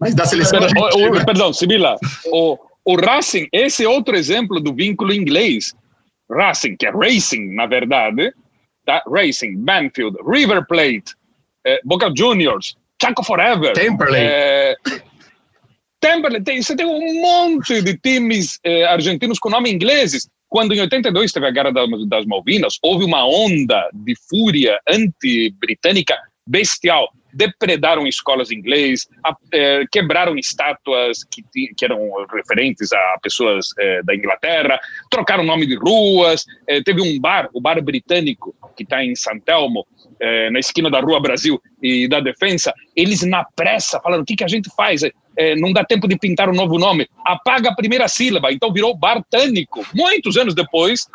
[0.05, 1.19] Mas da seleção perdão, argentina...
[1.19, 5.73] O, perdão, Sibila, o, o Racing, esse é outro exemplo do vínculo inglês.
[6.29, 8.31] Racing, que é Racing, na verdade,
[8.85, 9.01] tá?
[9.11, 11.15] Racing, Banfield, River Plate,
[11.65, 13.73] eh, Boca Juniors, Chaco Forever.
[13.73, 14.21] Temperley.
[14.21, 14.75] Eh,
[15.99, 20.29] Temperley, tem, você tem um monte de times eh, argentinos com nome ingleses.
[20.47, 21.71] Quando em 82 teve a Guerra
[22.07, 26.15] das Malvinas, houve uma onda de fúria anti-britânica
[26.47, 31.43] bestial depredaram escolas de inglês, a, é, quebraram estátuas que,
[31.75, 31.99] que, eram
[32.33, 34.79] referentes a pessoas é, da Inglaterra,
[35.11, 39.37] trocaram nome de ruas, é, teve um bar, o bar britânico, que está em San
[39.39, 39.85] Telmo,
[40.19, 44.35] é, na esquina da Rua Brasil e da Defensa, eles na pressa falaram, o que,
[44.35, 45.01] que a gente faz?
[45.37, 48.95] É, não dá tempo de pintar um novo nome, apaga a primeira sílaba, então virou
[48.95, 49.85] Bartânico.
[49.93, 51.05] Muitos anos depois,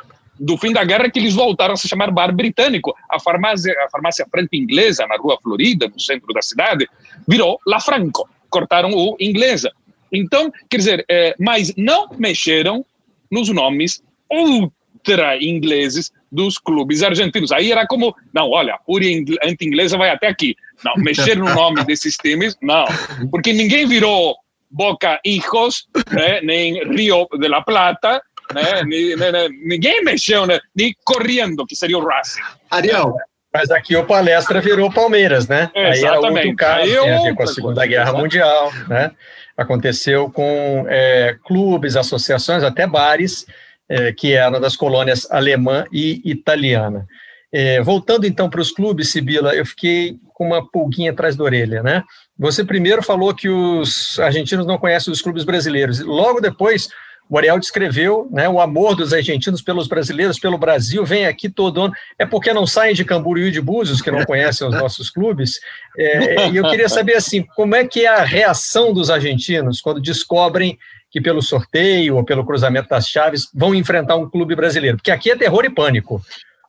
[0.40, 2.94] do fim da guerra que eles voltaram a se chamar bar britânico.
[3.10, 6.88] A farmácia, a farmácia franco inglesa na rua Florida, no centro da cidade,
[7.28, 8.28] virou La Franco.
[8.48, 9.70] Cortaram o inglesa.
[10.10, 12.84] Então, quer dizer, é, mas não mexeram
[13.30, 17.52] nos nomes ultra ingleses dos clubes argentinos.
[17.52, 20.56] Aí era como, não, olha, a anti-inglesa vai até aqui.
[20.84, 22.86] Não, mexer no nome desses times, não.
[23.30, 24.36] Porque ninguém virou
[24.70, 28.22] Boca Hijos, né, nem Rio de la Plata,
[28.54, 32.40] né, ninguém mexeu, né, nem correndo, que seria o Racing.
[32.70, 33.14] Ariel,
[33.52, 35.70] mas aqui o palestra virou Palmeiras, né?
[35.74, 35.96] Exatamente.
[35.96, 39.10] Aí era outro caso, tem a ver com a Segunda Guerra Mundial, né?
[39.56, 43.44] Aconteceu com é, clubes, associações, até bares,
[43.88, 47.06] é, que eram das colônias alemã e italiana.
[47.52, 51.82] É, voltando então para os clubes, Sibila, eu fiquei com uma pulguinha atrás da orelha,
[51.82, 52.04] né?
[52.38, 55.98] Você primeiro falou que os argentinos não conhecem os clubes brasileiros.
[56.00, 56.88] Logo depois,
[57.30, 61.80] o Ariel descreveu né, o amor dos argentinos pelos brasileiros, pelo Brasil, vem aqui todo
[61.80, 61.94] ano.
[62.18, 65.60] É porque não saem de Camboriú e de Búzios, que não conhecem os nossos clubes.
[65.96, 70.00] É, e eu queria saber, assim, como é que é a reação dos argentinos quando
[70.00, 70.76] descobrem
[71.08, 74.96] que pelo sorteio ou pelo cruzamento das chaves vão enfrentar um clube brasileiro?
[74.96, 76.20] Porque aqui é terror e pânico.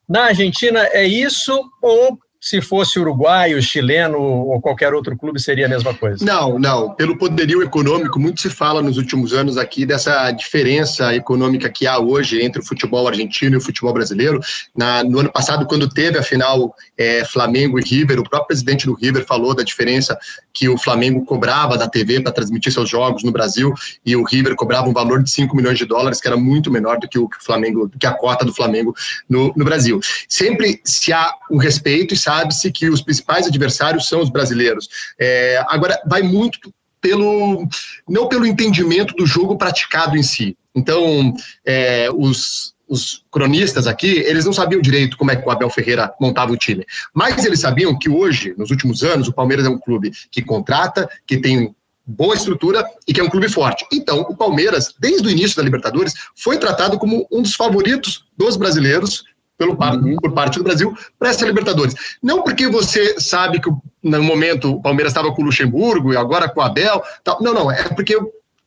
[0.07, 5.69] Na Argentina é isso ou se fosse uruguaio, chileno ou qualquer outro clube, seria a
[5.69, 6.25] mesma coisa?
[6.25, 6.95] Não, não.
[6.95, 11.99] Pelo poderio econômico, muito se fala nos últimos anos aqui dessa diferença econômica que há
[11.99, 14.39] hoje entre o futebol argentino e o futebol brasileiro.
[14.75, 18.87] Na, no ano passado, quando teve a final é, Flamengo e River, o próprio presidente
[18.87, 20.17] do River falou da diferença
[20.51, 23.71] que o Flamengo cobrava da TV para transmitir seus jogos no Brasil
[24.03, 26.97] e o River cobrava um valor de 5 milhões de dólares, que era muito menor
[26.97, 28.95] do que o Flamengo, que a cota do Flamengo
[29.29, 29.99] no, no Brasil.
[30.27, 34.87] Sempre se há um respeito e se sabe-se que os principais adversários são os brasileiros.
[35.19, 37.67] É, agora, vai muito pelo
[38.07, 40.55] não pelo entendimento do jogo praticado em si.
[40.73, 41.33] Então,
[41.65, 46.13] é, os, os cronistas aqui, eles não sabiam direito como é que o Abel Ferreira
[46.21, 46.85] montava o time.
[47.13, 51.09] Mas eles sabiam que hoje, nos últimos anos, o Palmeiras é um clube que contrata,
[51.27, 53.85] que tem boa estrutura e que é um clube forte.
[53.91, 58.55] Então, o Palmeiras, desde o início da Libertadores, foi tratado como um dos favoritos dos
[58.55, 59.23] brasileiros
[59.61, 60.15] pelo, uhum.
[60.15, 61.93] por parte do Brasil para essa Libertadores.
[62.21, 63.69] Não porque você sabe que
[64.01, 67.03] no momento o Palmeiras estava com o Luxemburgo e agora com o Abel.
[67.23, 67.41] Tal.
[67.41, 68.17] Não, não, é porque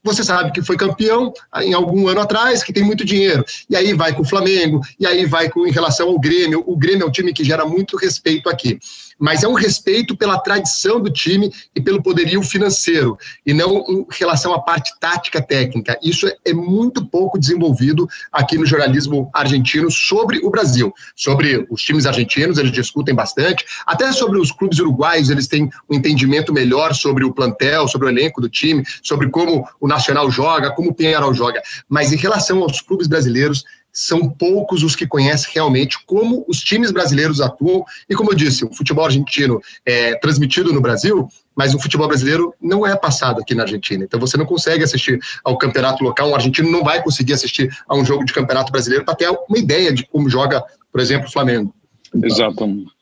[0.05, 3.45] você sabe que foi campeão em algum ano atrás, que tem muito dinheiro.
[3.69, 6.63] E aí vai com o Flamengo, e aí vai com em relação ao Grêmio.
[6.67, 8.79] O Grêmio é um time que gera muito respeito aqui
[9.19, 14.07] mas é um respeito pela tradição do time e pelo poderio financeiro, e não em
[14.11, 15.99] relação à parte tática técnica.
[16.03, 20.93] Isso é muito pouco desenvolvido aqui no jornalismo argentino sobre o Brasil.
[21.15, 25.97] Sobre os times argentinos, eles discutem bastante, até sobre os clubes uruguaios, eles têm um
[25.97, 30.73] entendimento melhor sobre o plantel, sobre o elenco do time, sobre como o Nacional joga,
[30.73, 31.63] como o Penharol joga.
[31.89, 36.91] Mas em relação aos clubes brasileiros, são poucos os que conhecem realmente como os times
[36.91, 37.85] brasileiros atuam.
[38.11, 42.53] E como eu disse, o futebol argentino é transmitido no Brasil, mas o futebol brasileiro
[42.61, 44.03] não é passado aqui na Argentina.
[44.03, 47.95] Então você não consegue assistir ao campeonato local, um argentino não vai conseguir assistir a
[47.95, 51.33] um jogo de campeonato brasileiro para ter uma ideia de como joga, por exemplo, o
[51.33, 51.73] Flamengo.
[52.21, 52.93] Exatamente.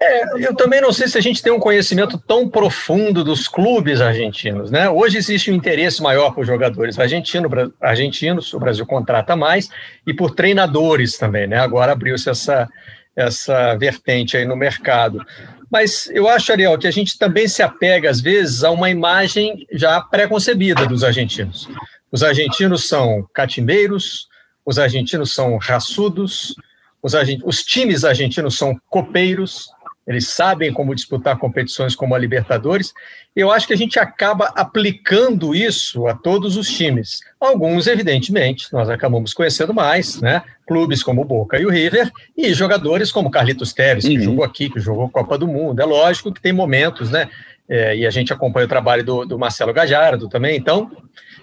[0.00, 4.00] É, eu também não sei se a gente tem um conhecimento tão profundo dos clubes
[4.00, 4.88] argentinos, né?
[4.88, 7.48] Hoje existe um interesse maior por jogadores argentino,
[7.80, 9.68] argentinos, o Brasil contrata mais,
[10.06, 11.58] e por treinadores também, né?
[11.58, 12.68] Agora abriu-se essa,
[13.14, 15.24] essa vertente aí no mercado.
[15.70, 19.66] Mas eu acho, Ariel, que a gente também se apega, às vezes, a uma imagem
[19.72, 21.68] já pré-concebida dos argentinos.
[22.10, 24.28] Os argentinos são catimbeiros,
[24.64, 26.54] os argentinos são raçudos,
[27.02, 27.12] os,
[27.44, 29.70] os times argentinos são copeiros,
[30.08, 32.94] eles sabem como disputar competições como a Libertadores.
[33.36, 37.20] Eu acho que a gente acaba aplicando isso a todos os times.
[37.38, 40.42] Alguns, evidentemente, nós acabamos conhecendo mais, né?
[40.66, 44.24] Clubes como o Boca e o River, e jogadores como Carlitos Teves, que uhum.
[44.24, 45.78] jogou aqui, que jogou Copa do Mundo.
[45.80, 47.28] É lógico que tem momentos, né?
[47.68, 50.56] É, e a gente acompanha o trabalho do, do Marcelo Gajardo também.
[50.56, 50.90] Então,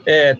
[0.07, 0.37] é, é,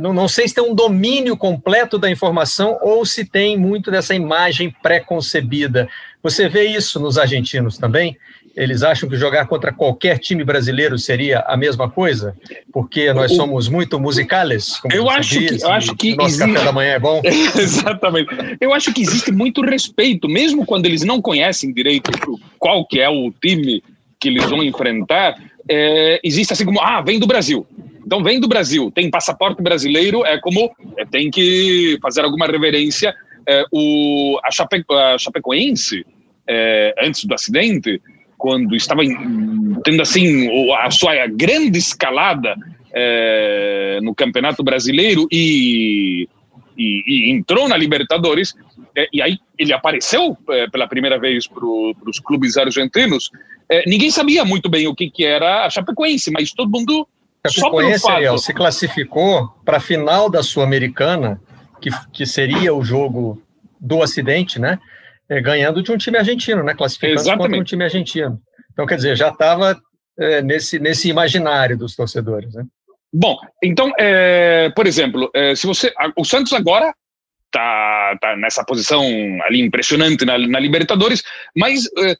[0.00, 4.14] não, não sei se tem um domínio completo da informação ou se tem muito dessa
[4.14, 5.88] imagem pré-concebida.
[6.22, 8.16] Você vê isso nos argentinos também?
[8.56, 12.36] Eles acham que jogar contra qualquer time brasileiro seria a mesma coisa?
[12.72, 16.52] Porque nós somos muito musicales, eu acho diz, que, eu acho que nosso existe...
[16.52, 17.22] café da manhã é bom.
[17.56, 18.28] Exatamente.
[18.60, 22.10] Eu acho que existe muito respeito, mesmo quando eles não conhecem direito
[22.58, 23.82] qual que é o time
[24.18, 25.36] que eles vão enfrentar,
[25.68, 27.66] é, existe assim como, ah, vem do Brasil.
[28.04, 33.14] Então vem do Brasil, tem passaporte brasileiro, é como é, tem que fazer alguma reverência.
[33.48, 36.04] É, o, a, Chape, a Chapecoense,
[36.46, 38.00] é, antes do acidente,
[38.36, 39.14] quando estava em,
[39.84, 42.54] tendo assim a sua grande escalada
[42.92, 46.28] é, no Campeonato Brasileiro e,
[46.76, 48.54] e, e entrou na Libertadores,
[48.96, 53.30] é, e aí ele apareceu é, pela primeira vez para os clubes argentinos.
[53.86, 57.06] Ninguém sabia muito bem o que, que era a Chapecoense, mas todo mundo.
[57.48, 61.40] Chapecoense, Ariel, se classificou para a final da Sul-Americana,
[61.80, 63.42] que, que seria o jogo
[63.80, 64.78] do acidente, né?
[65.28, 66.74] É, ganhando de um time argentino, né?
[66.74, 68.40] Classificando contra um time argentino.
[68.72, 69.80] Então, quer dizer, já estava
[70.18, 72.64] é, nesse, nesse imaginário dos torcedores, né?
[73.12, 76.94] Bom, então, é, por exemplo, é, se você, o Santos agora
[77.50, 79.02] tá, tá nessa posição
[79.42, 81.22] ali impressionante na, na Libertadores,
[81.56, 82.16] mas é,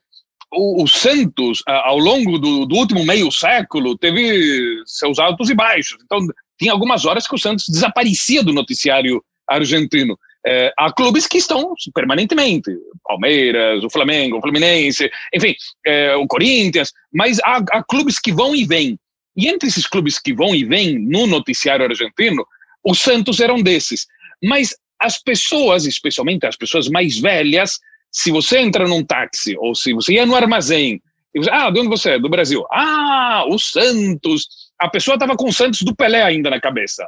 [0.52, 5.98] o, o, Santos, ao longo do, do, último meio século, teve seus altos e baixos.
[6.04, 6.18] Então,
[6.58, 10.18] tinha algumas horas que o Santos desaparecia do noticiário argentino.
[10.46, 12.70] É, há clubes que estão permanentemente,
[13.04, 15.54] Palmeiras, o Flamengo, o Fluminense, enfim,
[15.86, 18.98] é, o Corinthians, mas há, há clubes que vão e vêm.
[19.36, 22.44] E entre esses clubes que vão e vêm no noticiário argentino,
[22.82, 24.06] o Santos era um desses.
[24.42, 27.78] Mas as pessoas, especialmente as pessoas mais velhas,
[28.10, 31.00] se você entra num táxi ou se você ia no armazém,
[31.34, 32.18] e você, ah, de onde você é?
[32.18, 32.64] Do Brasil.
[32.72, 34.48] Ah, o Santos.
[34.80, 37.06] A pessoa estava com o Santos do Pelé ainda na cabeça.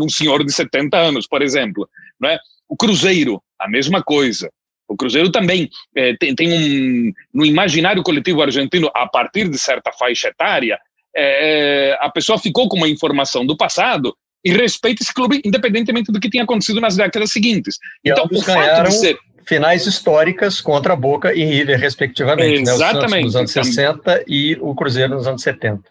[0.00, 1.88] Um senhor de 70 anos, por exemplo.
[2.20, 2.38] Né?
[2.68, 4.50] O Cruzeiro, a mesma coisa.
[4.88, 7.12] O Cruzeiro também é, tem, tem um.
[7.34, 10.78] No imaginário coletivo argentino, a partir de certa faixa etária,
[11.14, 16.18] é, a pessoa ficou com uma informação do passado e respeita esse clube independentemente do
[16.18, 17.76] que tenha acontecido nas décadas seguintes.
[18.04, 22.62] E então, o fato de ser finais históricas contra Boca e River, respectivamente.
[22.62, 23.12] Exatamente.
[23.12, 23.20] Né?
[23.22, 25.82] nos anos então, 60 e o Cruzeiro nos anos 70.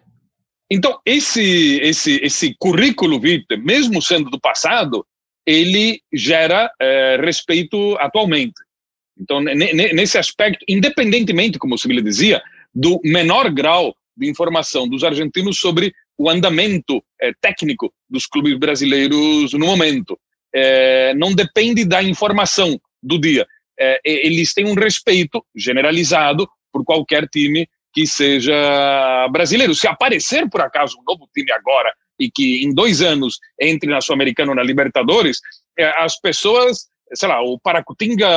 [0.72, 5.06] Então, esse, esse, esse currículo vitae, mesmo sendo do passado,
[5.46, 8.54] ele gera é, respeito atualmente.
[9.20, 12.42] Então, nesse aspecto, independentemente, como o Sibila dizia,
[12.74, 19.54] do menor grau de informação dos argentinos sobre o andamento é, técnico dos clubes brasileiros
[19.54, 20.18] no momento.
[20.54, 23.48] É, não depende da informação do dia.
[23.80, 29.74] É, eles têm um respeito generalizado por qualquer time que seja brasileiro.
[29.74, 34.02] Se aparecer, por acaso, um novo time agora e que em dois anos entre na
[34.02, 35.40] Sul-Americana ou na Libertadores,
[35.78, 38.28] é, as pessoas, sei lá, o Paracutinga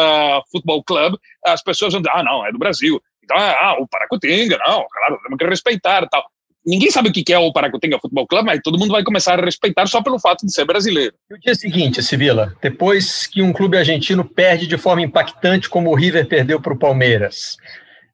[0.51, 3.03] Futebol Club, as pessoas vão dizer, ah, não, é do Brasil.
[3.23, 6.25] Então, ah, o Paracutinga, não, claro, temos que respeitar tal.
[6.65, 9.45] Ninguém sabe o que é o Paracutinga Futebol Clube, mas todo mundo vai começar a
[9.45, 11.13] respeitar só pelo fato de ser brasileiro.
[11.31, 15.91] E o dia seguinte, Sibila, depois que um clube argentino perde de forma impactante, como
[15.91, 17.57] o River perdeu para o Palmeiras,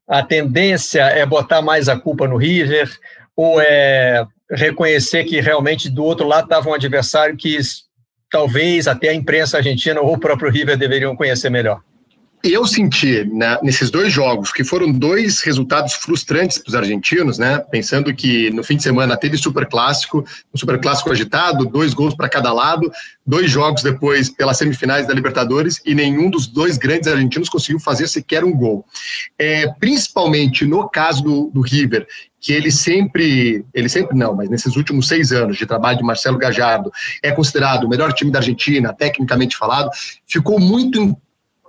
[0.09, 2.91] a tendência é botar mais a culpa no River
[3.37, 7.59] ou é reconhecer que realmente do outro lado estava um adversário que
[8.31, 11.83] talvez até a imprensa argentina ou o próprio River deveriam conhecer melhor?
[12.43, 17.59] Eu senti né, nesses dois jogos, que foram dois resultados frustrantes para os argentinos, né?
[17.59, 20.25] Pensando que no fim de semana teve super clássico,
[20.55, 22.91] um super clássico agitado, dois gols para cada lado,
[23.27, 28.07] dois jogos depois pelas semifinais da Libertadores e nenhum dos dois grandes argentinos conseguiu fazer
[28.09, 28.85] sequer um gol.
[29.39, 32.07] É, principalmente no caso do, do River,
[32.41, 36.39] que ele sempre, ele sempre não, mas nesses últimos seis anos de trabalho de Marcelo
[36.39, 36.91] Gajardo,
[37.23, 39.91] é considerado o melhor time da Argentina, tecnicamente falado,
[40.27, 41.17] ficou muito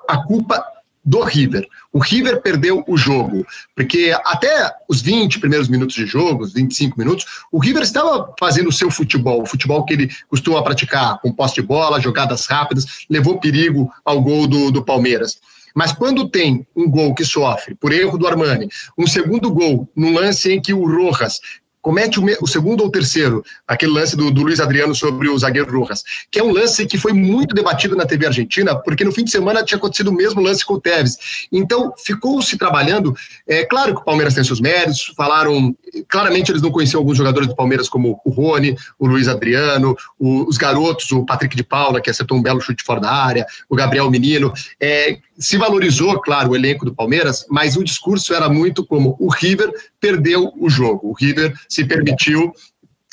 [0.09, 0.65] a culpa
[1.05, 1.67] do River.
[1.93, 3.45] O River perdeu o jogo,
[3.75, 8.69] porque até os 20 primeiros minutos de jogo, os 25 minutos, o River estava fazendo
[8.69, 13.05] o seu futebol, o futebol que ele costuma praticar, com posse de bola, jogadas rápidas,
[13.09, 15.39] levou perigo ao gol do, do Palmeiras.
[15.75, 18.67] Mas quando tem um gol que sofre por erro do Armani,
[18.97, 21.39] um segundo gol num lance em que o Rojas
[21.81, 25.79] comete o, o, segundo ou terceiro, aquele lance do, do, Luiz Adriano sobre o zagueiro
[25.79, 29.23] Rojas, que é um lance que foi muito debatido na TV argentina, porque no fim
[29.23, 31.47] de semana tinha acontecido o mesmo lance com o Tevez.
[31.51, 33.15] Então, ficou se trabalhando.
[33.47, 35.75] É claro que o Palmeiras tem seus méritos, falaram.
[36.07, 40.47] Claramente, eles não conheciam alguns jogadores do Palmeiras, como o Rony, o Luiz Adriano, o,
[40.47, 43.75] os garotos, o Patrick de Paula, que acertou um belo chute fora da área, o
[43.75, 44.53] Gabriel Menino.
[44.79, 49.29] É, se valorizou, claro, o elenco do Palmeiras, mas o discurso era muito como o
[49.29, 52.53] River perdeu o jogo, o River se permitiu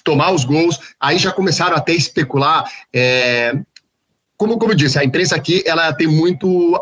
[0.03, 2.65] tomar os gols, aí já começaram até a especular.
[2.93, 3.55] É,
[4.37, 6.75] como, como eu disse, a imprensa aqui ela tem muito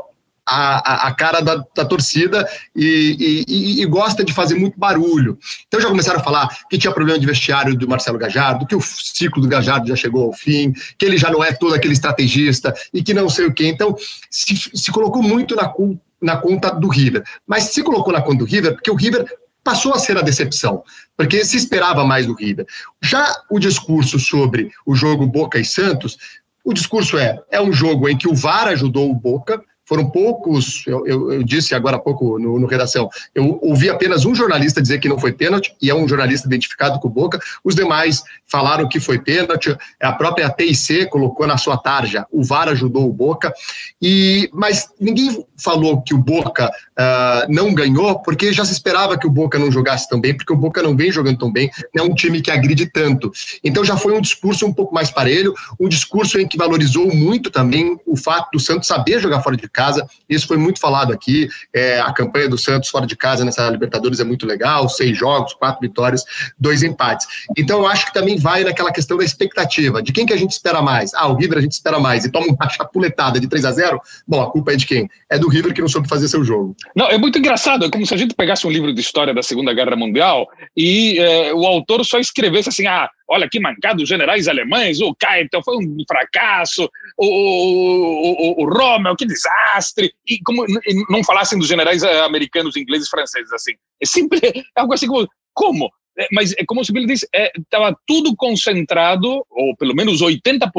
[0.46, 5.38] a, a, cara da, da torcida e, e, e, gosta de fazer muito barulho.
[5.66, 8.80] Então já começaram a falar que tinha problema de vestiário do Marcelo Gajardo, que o
[8.80, 12.74] ciclo do Gajardo já chegou ao fim, que ele já não é todo aquele estrategista
[12.92, 13.66] e que não sei o quê.
[13.66, 13.97] Então
[14.30, 15.72] se, se colocou muito na,
[16.20, 17.22] na conta do River.
[17.47, 19.24] Mas se colocou na conta do River porque o River
[19.62, 20.84] passou a ser a decepção,
[21.16, 22.66] porque se esperava mais do River.
[23.03, 26.18] Já o discurso sobre o jogo Boca e Santos,
[26.62, 30.82] o discurso é: é um jogo em que o VAR ajudou o Boca, foram poucos,
[30.87, 34.80] eu, eu, eu disse agora há pouco no, no, redação, eu ouvi apenas um jornalista
[34.80, 38.22] dizer que não foi pênalti, e é um jornalista identificado com o Boca, os demais
[38.47, 43.12] falaram que foi pênalti, a própria TIC colocou na sua tarja, o VAR ajudou o
[43.12, 43.53] Boca,
[44.01, 49.26] e, mas ninguém falou que o Boca uh, não ganhou, porque já se esperava que
[49.26, 52.03] o Boca não jogasse tão bem, porque o Boca não vem jogando tão bem, é
[52.03, 53.30] um time que agride tanto.
[53.62, 57.51] Então já foi um discurso um pouco mais parelho, um discurso em que valorizou muito
[57.51, 60.07] também o fato do Santos saber jogar fora de casa.
[60.29, 61.49] Isso foi muito falado aqui.
[61.75, 65.53] É, a campanha do Santos fora de casa nessa Libertadores é muito legal: seis jogos,
[65.53, 66.25] quatro vitórias,
[66.59, 67.27] dois empates.
[67.59, 70.03] Então eu acho que também vai naquela questão da expectativa.
[70.03, 71.12] De quem que a gente espera mais?
[71.14, 74.01] Ah, o River a gente espera mais e toma uma chapuletada de 3 a 0
[74.27, 75.09] Bom, a culpa é de quem?
[75.29, 76.77] É do River que não soube fazer seu jogo.
[76.95, 77.85] Não, é muito engraçado.
[77.85, 80.47] É como se a gente pegasse um livro de história da Segunda Guerra Mundial
[80.77, 85.14] e é, o autor só escrevesse assim: ah, olha que mancado, os generais alemães, o
[85.14, 91.25] Keitel foi um fracasso, o, o, o, o Rommel, que desastre, e como e não
[91.25, 93.72] falassem dos generais eh, americanos, ingleses, franceses, assim.
[94.03, 95.91] É sempre é algo assim como, como?
[96.16, 97.27] É, mas é como se ele disse,
[97.59, 100.70] estava é, tudo concentrado, ou pelo menos 80%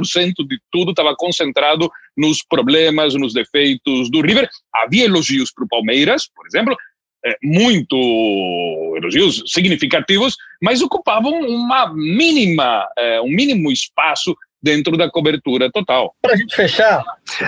[0.47, 4.47] de tudo estava concentrado nos problemas, nos defeitos do River.
[4.73, 6.77] Havia elogios para o Palmeiras, por exemplo,
[7.25, 7.95] é, muito
[8.97, 16.15] elogios significativos, mas ocupavam uma mínima, é, um mínimo espaço dentro da cobertura total.
[16.21, 17.03] Para a gente fechar,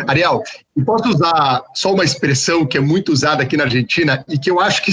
[0.08, 0.44] Ariel,
[0.86, 4.60] posso usar só uma expressão que é muito usada aqui na Argentina e que eu
[4.60, 4.92] acho que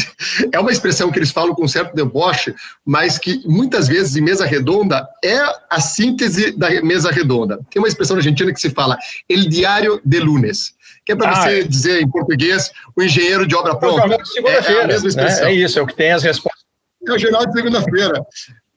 [0.51, 2.55] é uma expressão que eles falam com certo deboche,
[2.85, 7.61] mas que muitas vezes em mesa redonda é a síntese da mesa redonda.
[7.71, 8.97] Tem uma expressão na Argentina que se fala
[9.29, 10.75] el diário de lunes
[11.05, 11.63] que é para ah, você é.
[11.63, 14.17] dizer em português o engenheiro de obra pronta.
[14.45, 15.45] É, é a mesma expressão.
[15.45, 15.51] Né?
[15.51, 16.65] É isso, é o que tem as respostas.
[17.07, 18.25] É o jornal de segunda-feira.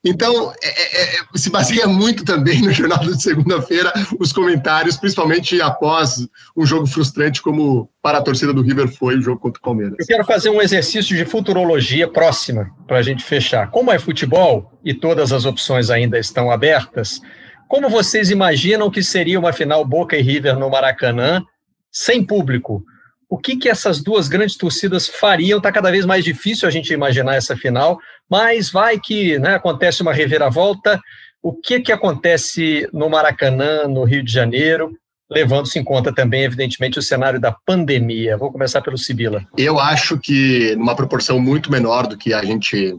[0.05, 5.61] Então, é, é, é, se baseia muito também no jornal de segunda-feira os comentários, principalmente
[5.61, 9.61] após um jogo frustrante como para a torcida do River foi o jogo contra o
[9.61, 9.95] Palmeiras.
[9.99, 13.69] Eu quero fazer um exercício de futurologia próxima para a gente fechar.
[13.69, 17.19] Como é futebol e todas as opções ainda estão abertas,
[17.67, 21.43] como vocês imaginam que seria uma final Boca e River no Maracanã
[21.91, 22.83] sem público?
[23.29, 25.57] o que, que essas duas grandes torcidas fariam.
[25.57, 30.01] Está cada vez mais difícil a gente imaginar essa final, mas vai que né, acontece
[30.01, 30.99] uma reviravolta.
[31.41, 34.91] O que, que acontece no Maracanã, no Rio de Janeiro,
[35.29, 38.37] levando-se em conta também, evidentemente, o cenário da pandemia?
[38.37, 39.45] Vou começar pelo Sibila.
[39.57, 42.97] Eu acho que, numa proporção muito menor do que a gente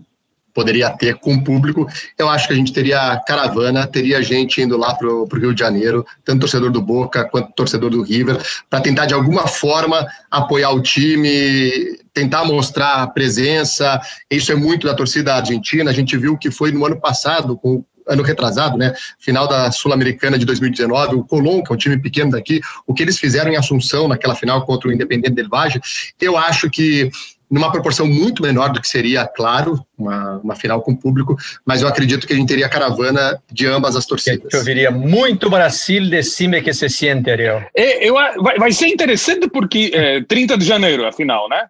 [0.54, 1.86] poderia ter com o público,
[2.18, 5.60] eu acho que a gente teria caravana, teria gente indo lá para o Rio de
[5.60, 10.70] Janeiro, tanto torcedor do Boca quanto torcedor do River, para tentar de alguma forma apoiar
[10.70, 14.00] o time, tentar mostrar a presença.
[14.30, 15.90] Isso é muito da torcida argentina.
[15.90, 18.94] A gente viu que foi no ano passado com ano retrasado, né?
[19.18, 23.02] Final da Sul-Americana de 2019, o Colón, que é um time pequeno daqui, o que
[23.02, 25.80] eles fizeram em Assunção naquela final contra o Independente del Valle,
[26.20, 27.10] eu acho que
[27.50, 31.88] numa proporção muito menor do que seria, claro, uma, uma final com público, mas eu
[31.88, 34.52] acredito que a gente teria caravana de ambas as torcidas.
[34.52, 37.64] Eu diria muito Brasil, decime que se siente, Ariel.
[37.74, 41.66] É, eu, vai, vai, ser interessante porque é, 30 de janeiro, a final, né?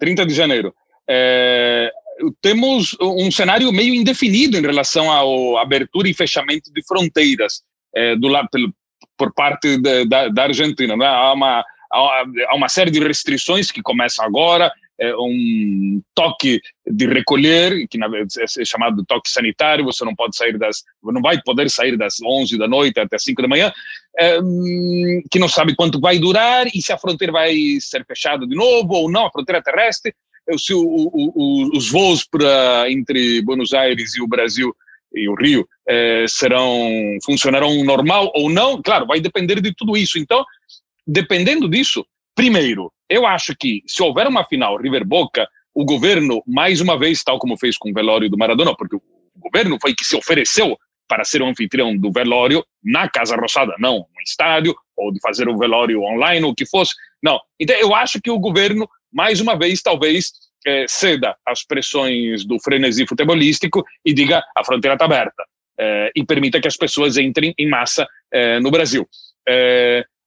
[0.00, 0.74] 30 de janeiro.
[1.08, 1.90] É,
[2.42, 7.62] temos um cenário meio indefinido em relação à abertura e fechamento de fronteiras
[7.94, 8.48] é, do lado,
[9.16, 10.96] por parte de, da, da, Argentina.
[10.96, 11.06] Né?
[11.06, 14.70] Há, uma, há uma série de restrições que começam agora, é
[15.16, 20.58] um toque de recolher, que na verdade é chamado toque sanitário, você não pode sair
[20.58, 23.72] das, não vai poder sair das 11 da noite até 5 da manhã,
[24.18, 24.38] é,
[25.30, 28.94] que não sabe quanto vai durar e se a fronteira vai ser fechada de novo
[28.94, 30.14] ou não, a fronteira terrestre,
[30.56, 34.74] se o, o, o, os voos para entre Buenos Aires e o Brasil
[35.14, 36.88] e o Rio é, serão
[37.24, 40.18] funcionarão normal ou não, claro, vai depender de tudo isso.
[40.18, 40.44] Então,
[41.06, 42.04] dependendo disso,
[42.38, 47.24] primeiro, eu acho que se houver uma final River Boca, o governo, mais uma vez,
[47.24, 49.02] tal como fez com o velório do Maradona, porque o
[49.36, 50.78] governo foi que se ofereceu
[51.08, 55.48] para ser o anfitrião do velório na Casa Rosada, não no estádio, ou de fazer
[55.48, 56.94] o velório online, o que fosse.
[57.20, 57.40] Não.
[57.58, 60.30] Então, eu acho que o governo, mais uma vez, talvez
[60.64, 65.44] eh, ceda às pressões do frenesi futebolístico e diga a fronteira está aberta
[65.80, 69.08] eh, e permita que as pessoas entrem em massa eh, no Brasil.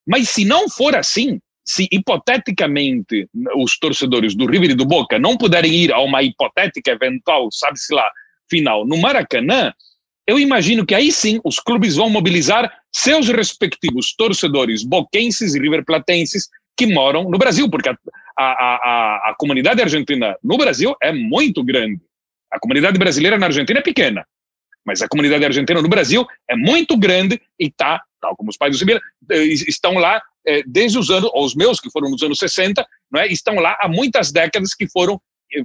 [0.05, 5.37] mas se não for assim, se hipoteticamente os torcedores do River e do Boca não
[5.37, 8.09] puderem ir a uma hipotética eventual, sabe-se lá,
[8.49, 9.73] final no Maracanã,
[10.27, 16.47] eu imagino que aí sim os clubes vão mobilizar seus respectivos torcedores boquenses e riverplatenses
[16.77, 17.95] que moram no Brasil, porque a,
[18.37, 22.01] a, a, a comunidade argentina no Brasil é muito grande.
[22.51, 24.25] A comunidade brasileira na Argentina é pequena,
[24.85, 28.73] mas a comunidade argentina no Brasil é muito grande e está, tal como os pais
[28.73, 28.99] do Sibila,
[29.31, 33.21] eh, estão lá é, desde os anos, os meus que foram nos anos 60, não
[33.21, 35.19] é, estão lá há muitas décadas que foram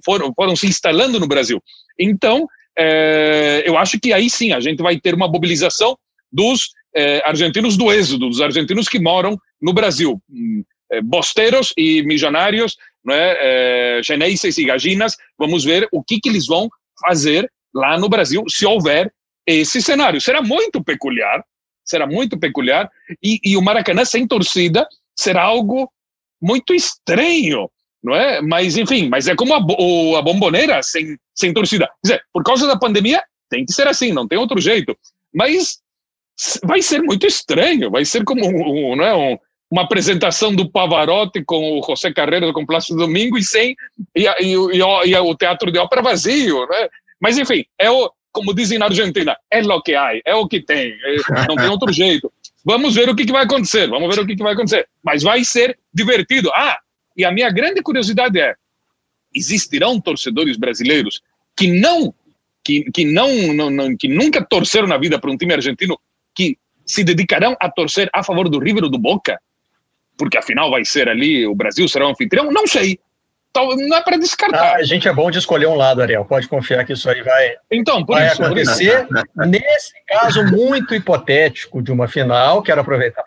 [0.04, 1.62] foram, foram se instalando no Brasil.
[1.98, 5.96] Então, é, eu acho que aí sim a gente vai ter uma mobilização
[6.30, 12.02] dos é, argentinos do êxodo, dos argentinos que moram no Brasil, hum, é, bosteiros e
[12.02, 12.76] milionários,
[13.08, 16.68] é, chineses e gajinas, vamos ver o que, que eles vão
[17.06, 19.12] fazer lá no Brasil se houver
[19.46, 20.20] esse cenário.
[20.20, 21.44] Será muito peculiar,
[21.86, 22.90] será muito peculiar,
[23.22, 25.90] e, e o Maracanã sem torcida será algo
[26.40, 27.70] muito estranho,
[28.02, 28.42] não é?
[28.42, 31.86] Mas, enfim, mas é como a, o, a bomboneira sem, sem torcida.
[31.86, 34.96] Quer dizer, por causa da pandemia, tem que ser assim, não tem outro jeito.
[35.32, 35.78] Mas
[36.64, 39.14] vai ser muito estranho, vai ser como um, um, não é?
[39.14, 39.38] Um,
[39.70, 43.74] uma apresentação do Pavarotti com o José Carreira com Plácido Domingo e sem
[44.14, 46.88] e, e, e, e, o teatro de ópera vazio, né?
[47.20, 50.60] Mas enfim, é o como dizem na Argentina, é o que há, é o que
[50.60, 51.16] tem, é,
[51.48, 52.30] não tem outro jeito.
[52.62, 54.86] Vamos ver o que, que vai acontecer, vamos ver o que, que vai acontecer.
[55.02, 56.50] Mas vai ser divertido.
[56.54, 56.78] Ah,
[57.16, 58.54] e a minha grande curiosidade é:
[59.34, 61.22] existirão torcedores brasileiros
[61.56, 62.12] que não,
[62.62, 65.98] que, que não, não, não que nunca torceram na vida para um time argentino,
[66.34, 69.40] que se dedicarão a torcer a favor do River ou do Boca?
[70.18, 72.52] Porque afinal vai ser ali, o Brasil será o anfitrião?
[72.52, 72.98] Não sei.
[73.56, 74.74] Não é para descartar.
[74.74, 76.24] Ah, a gente é bom de escolher um lado, Ariel.
[76.24, 79.06] Pode confiar que isso aí vai, então, vai isso, acontecer.
[79.36, 83.24] Nesse caso muito hipotético de uma final, quero aproveitar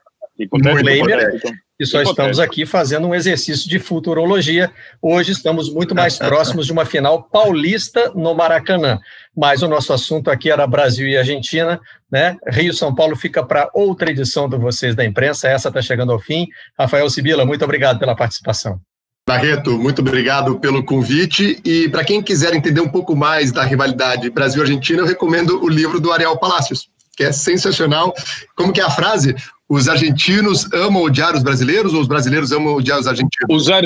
[0.48, 1.42] para disclaimer
[1.80, 4.70] e só estamos aqui fazendo um exercício de futurologia.
[5.02, 9.00] Hoje estamos muito mais próximos de uma final paulista no Maracanã.
[9.36, 11.80] Mas o nosso assunto aqui era Brasil e Argentina,
[12.12, 12.36] né?
[12.48, 15.48] Rio São Paulo fica para outra edição do Vocês da Imprensa.
[15.48, 16.48] Essa está chegando ao fim.
[16.78, 18.82] Rafael Sibila, muito obrigado pela participação.
[19.30, 21.62] Barreto, muito obrigado pelo convite.
[21.64, 26.00] E para quem quiser entender um pouco mais da rivalidade Brasil-Argentina, eu recomendo o livro
[26.00, 28.12] do Ariel Palacios, que é sensacional.
[28.56, 29.36] Como que é a frase?
[29.70, 33.46] Os argentinos amam odiar os brasileiros ou os brasileiros amam odiar os argentinos?
[33.52, 33.84] Os, ar,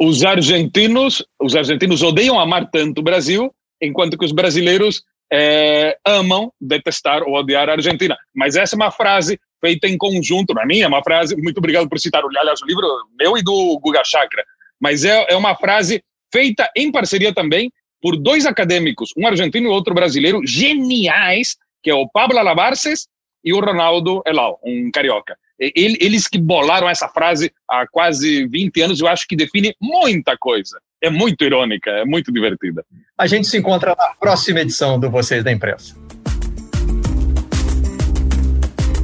[0.00, 6.52] os argentinos, os argentinos odeiam amar tanto o Brasil, enquanto que os brasileiros é, amam
[6.60, 8.16] detestar ou odiar a Argentina.
[8.34, 11.88] Mas essa é uma frase feita em conjunto, na minha, é uma frase, muito obrigado
[11.88, 12.84] por citar, aliás, o livro
[13.16, 14.42] meu e do Guga Chakra,
[14.82, 16.02] mas é, é uma frase
[16.32, 17.70] feita em parceria também
[18.00, 23.06] por dois acadêmicos, um argentino e outro brasileiro, geniais, que é o Pablo Alabarces
[23.44, 25.36] e o Ronaldo Elau, um carioca.
[25.56, 30.80] Eles que bolaram essa frase há quase 20 anos, eu acho que define muita coisa.
[31.00, 32.84] É muito irônica, é muito divertida.
[33.16, 35.94] A gente se encontra na próxima edição do Vocês da Imprensa.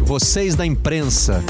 [0.03, 1.45] Vocês da Imprensa.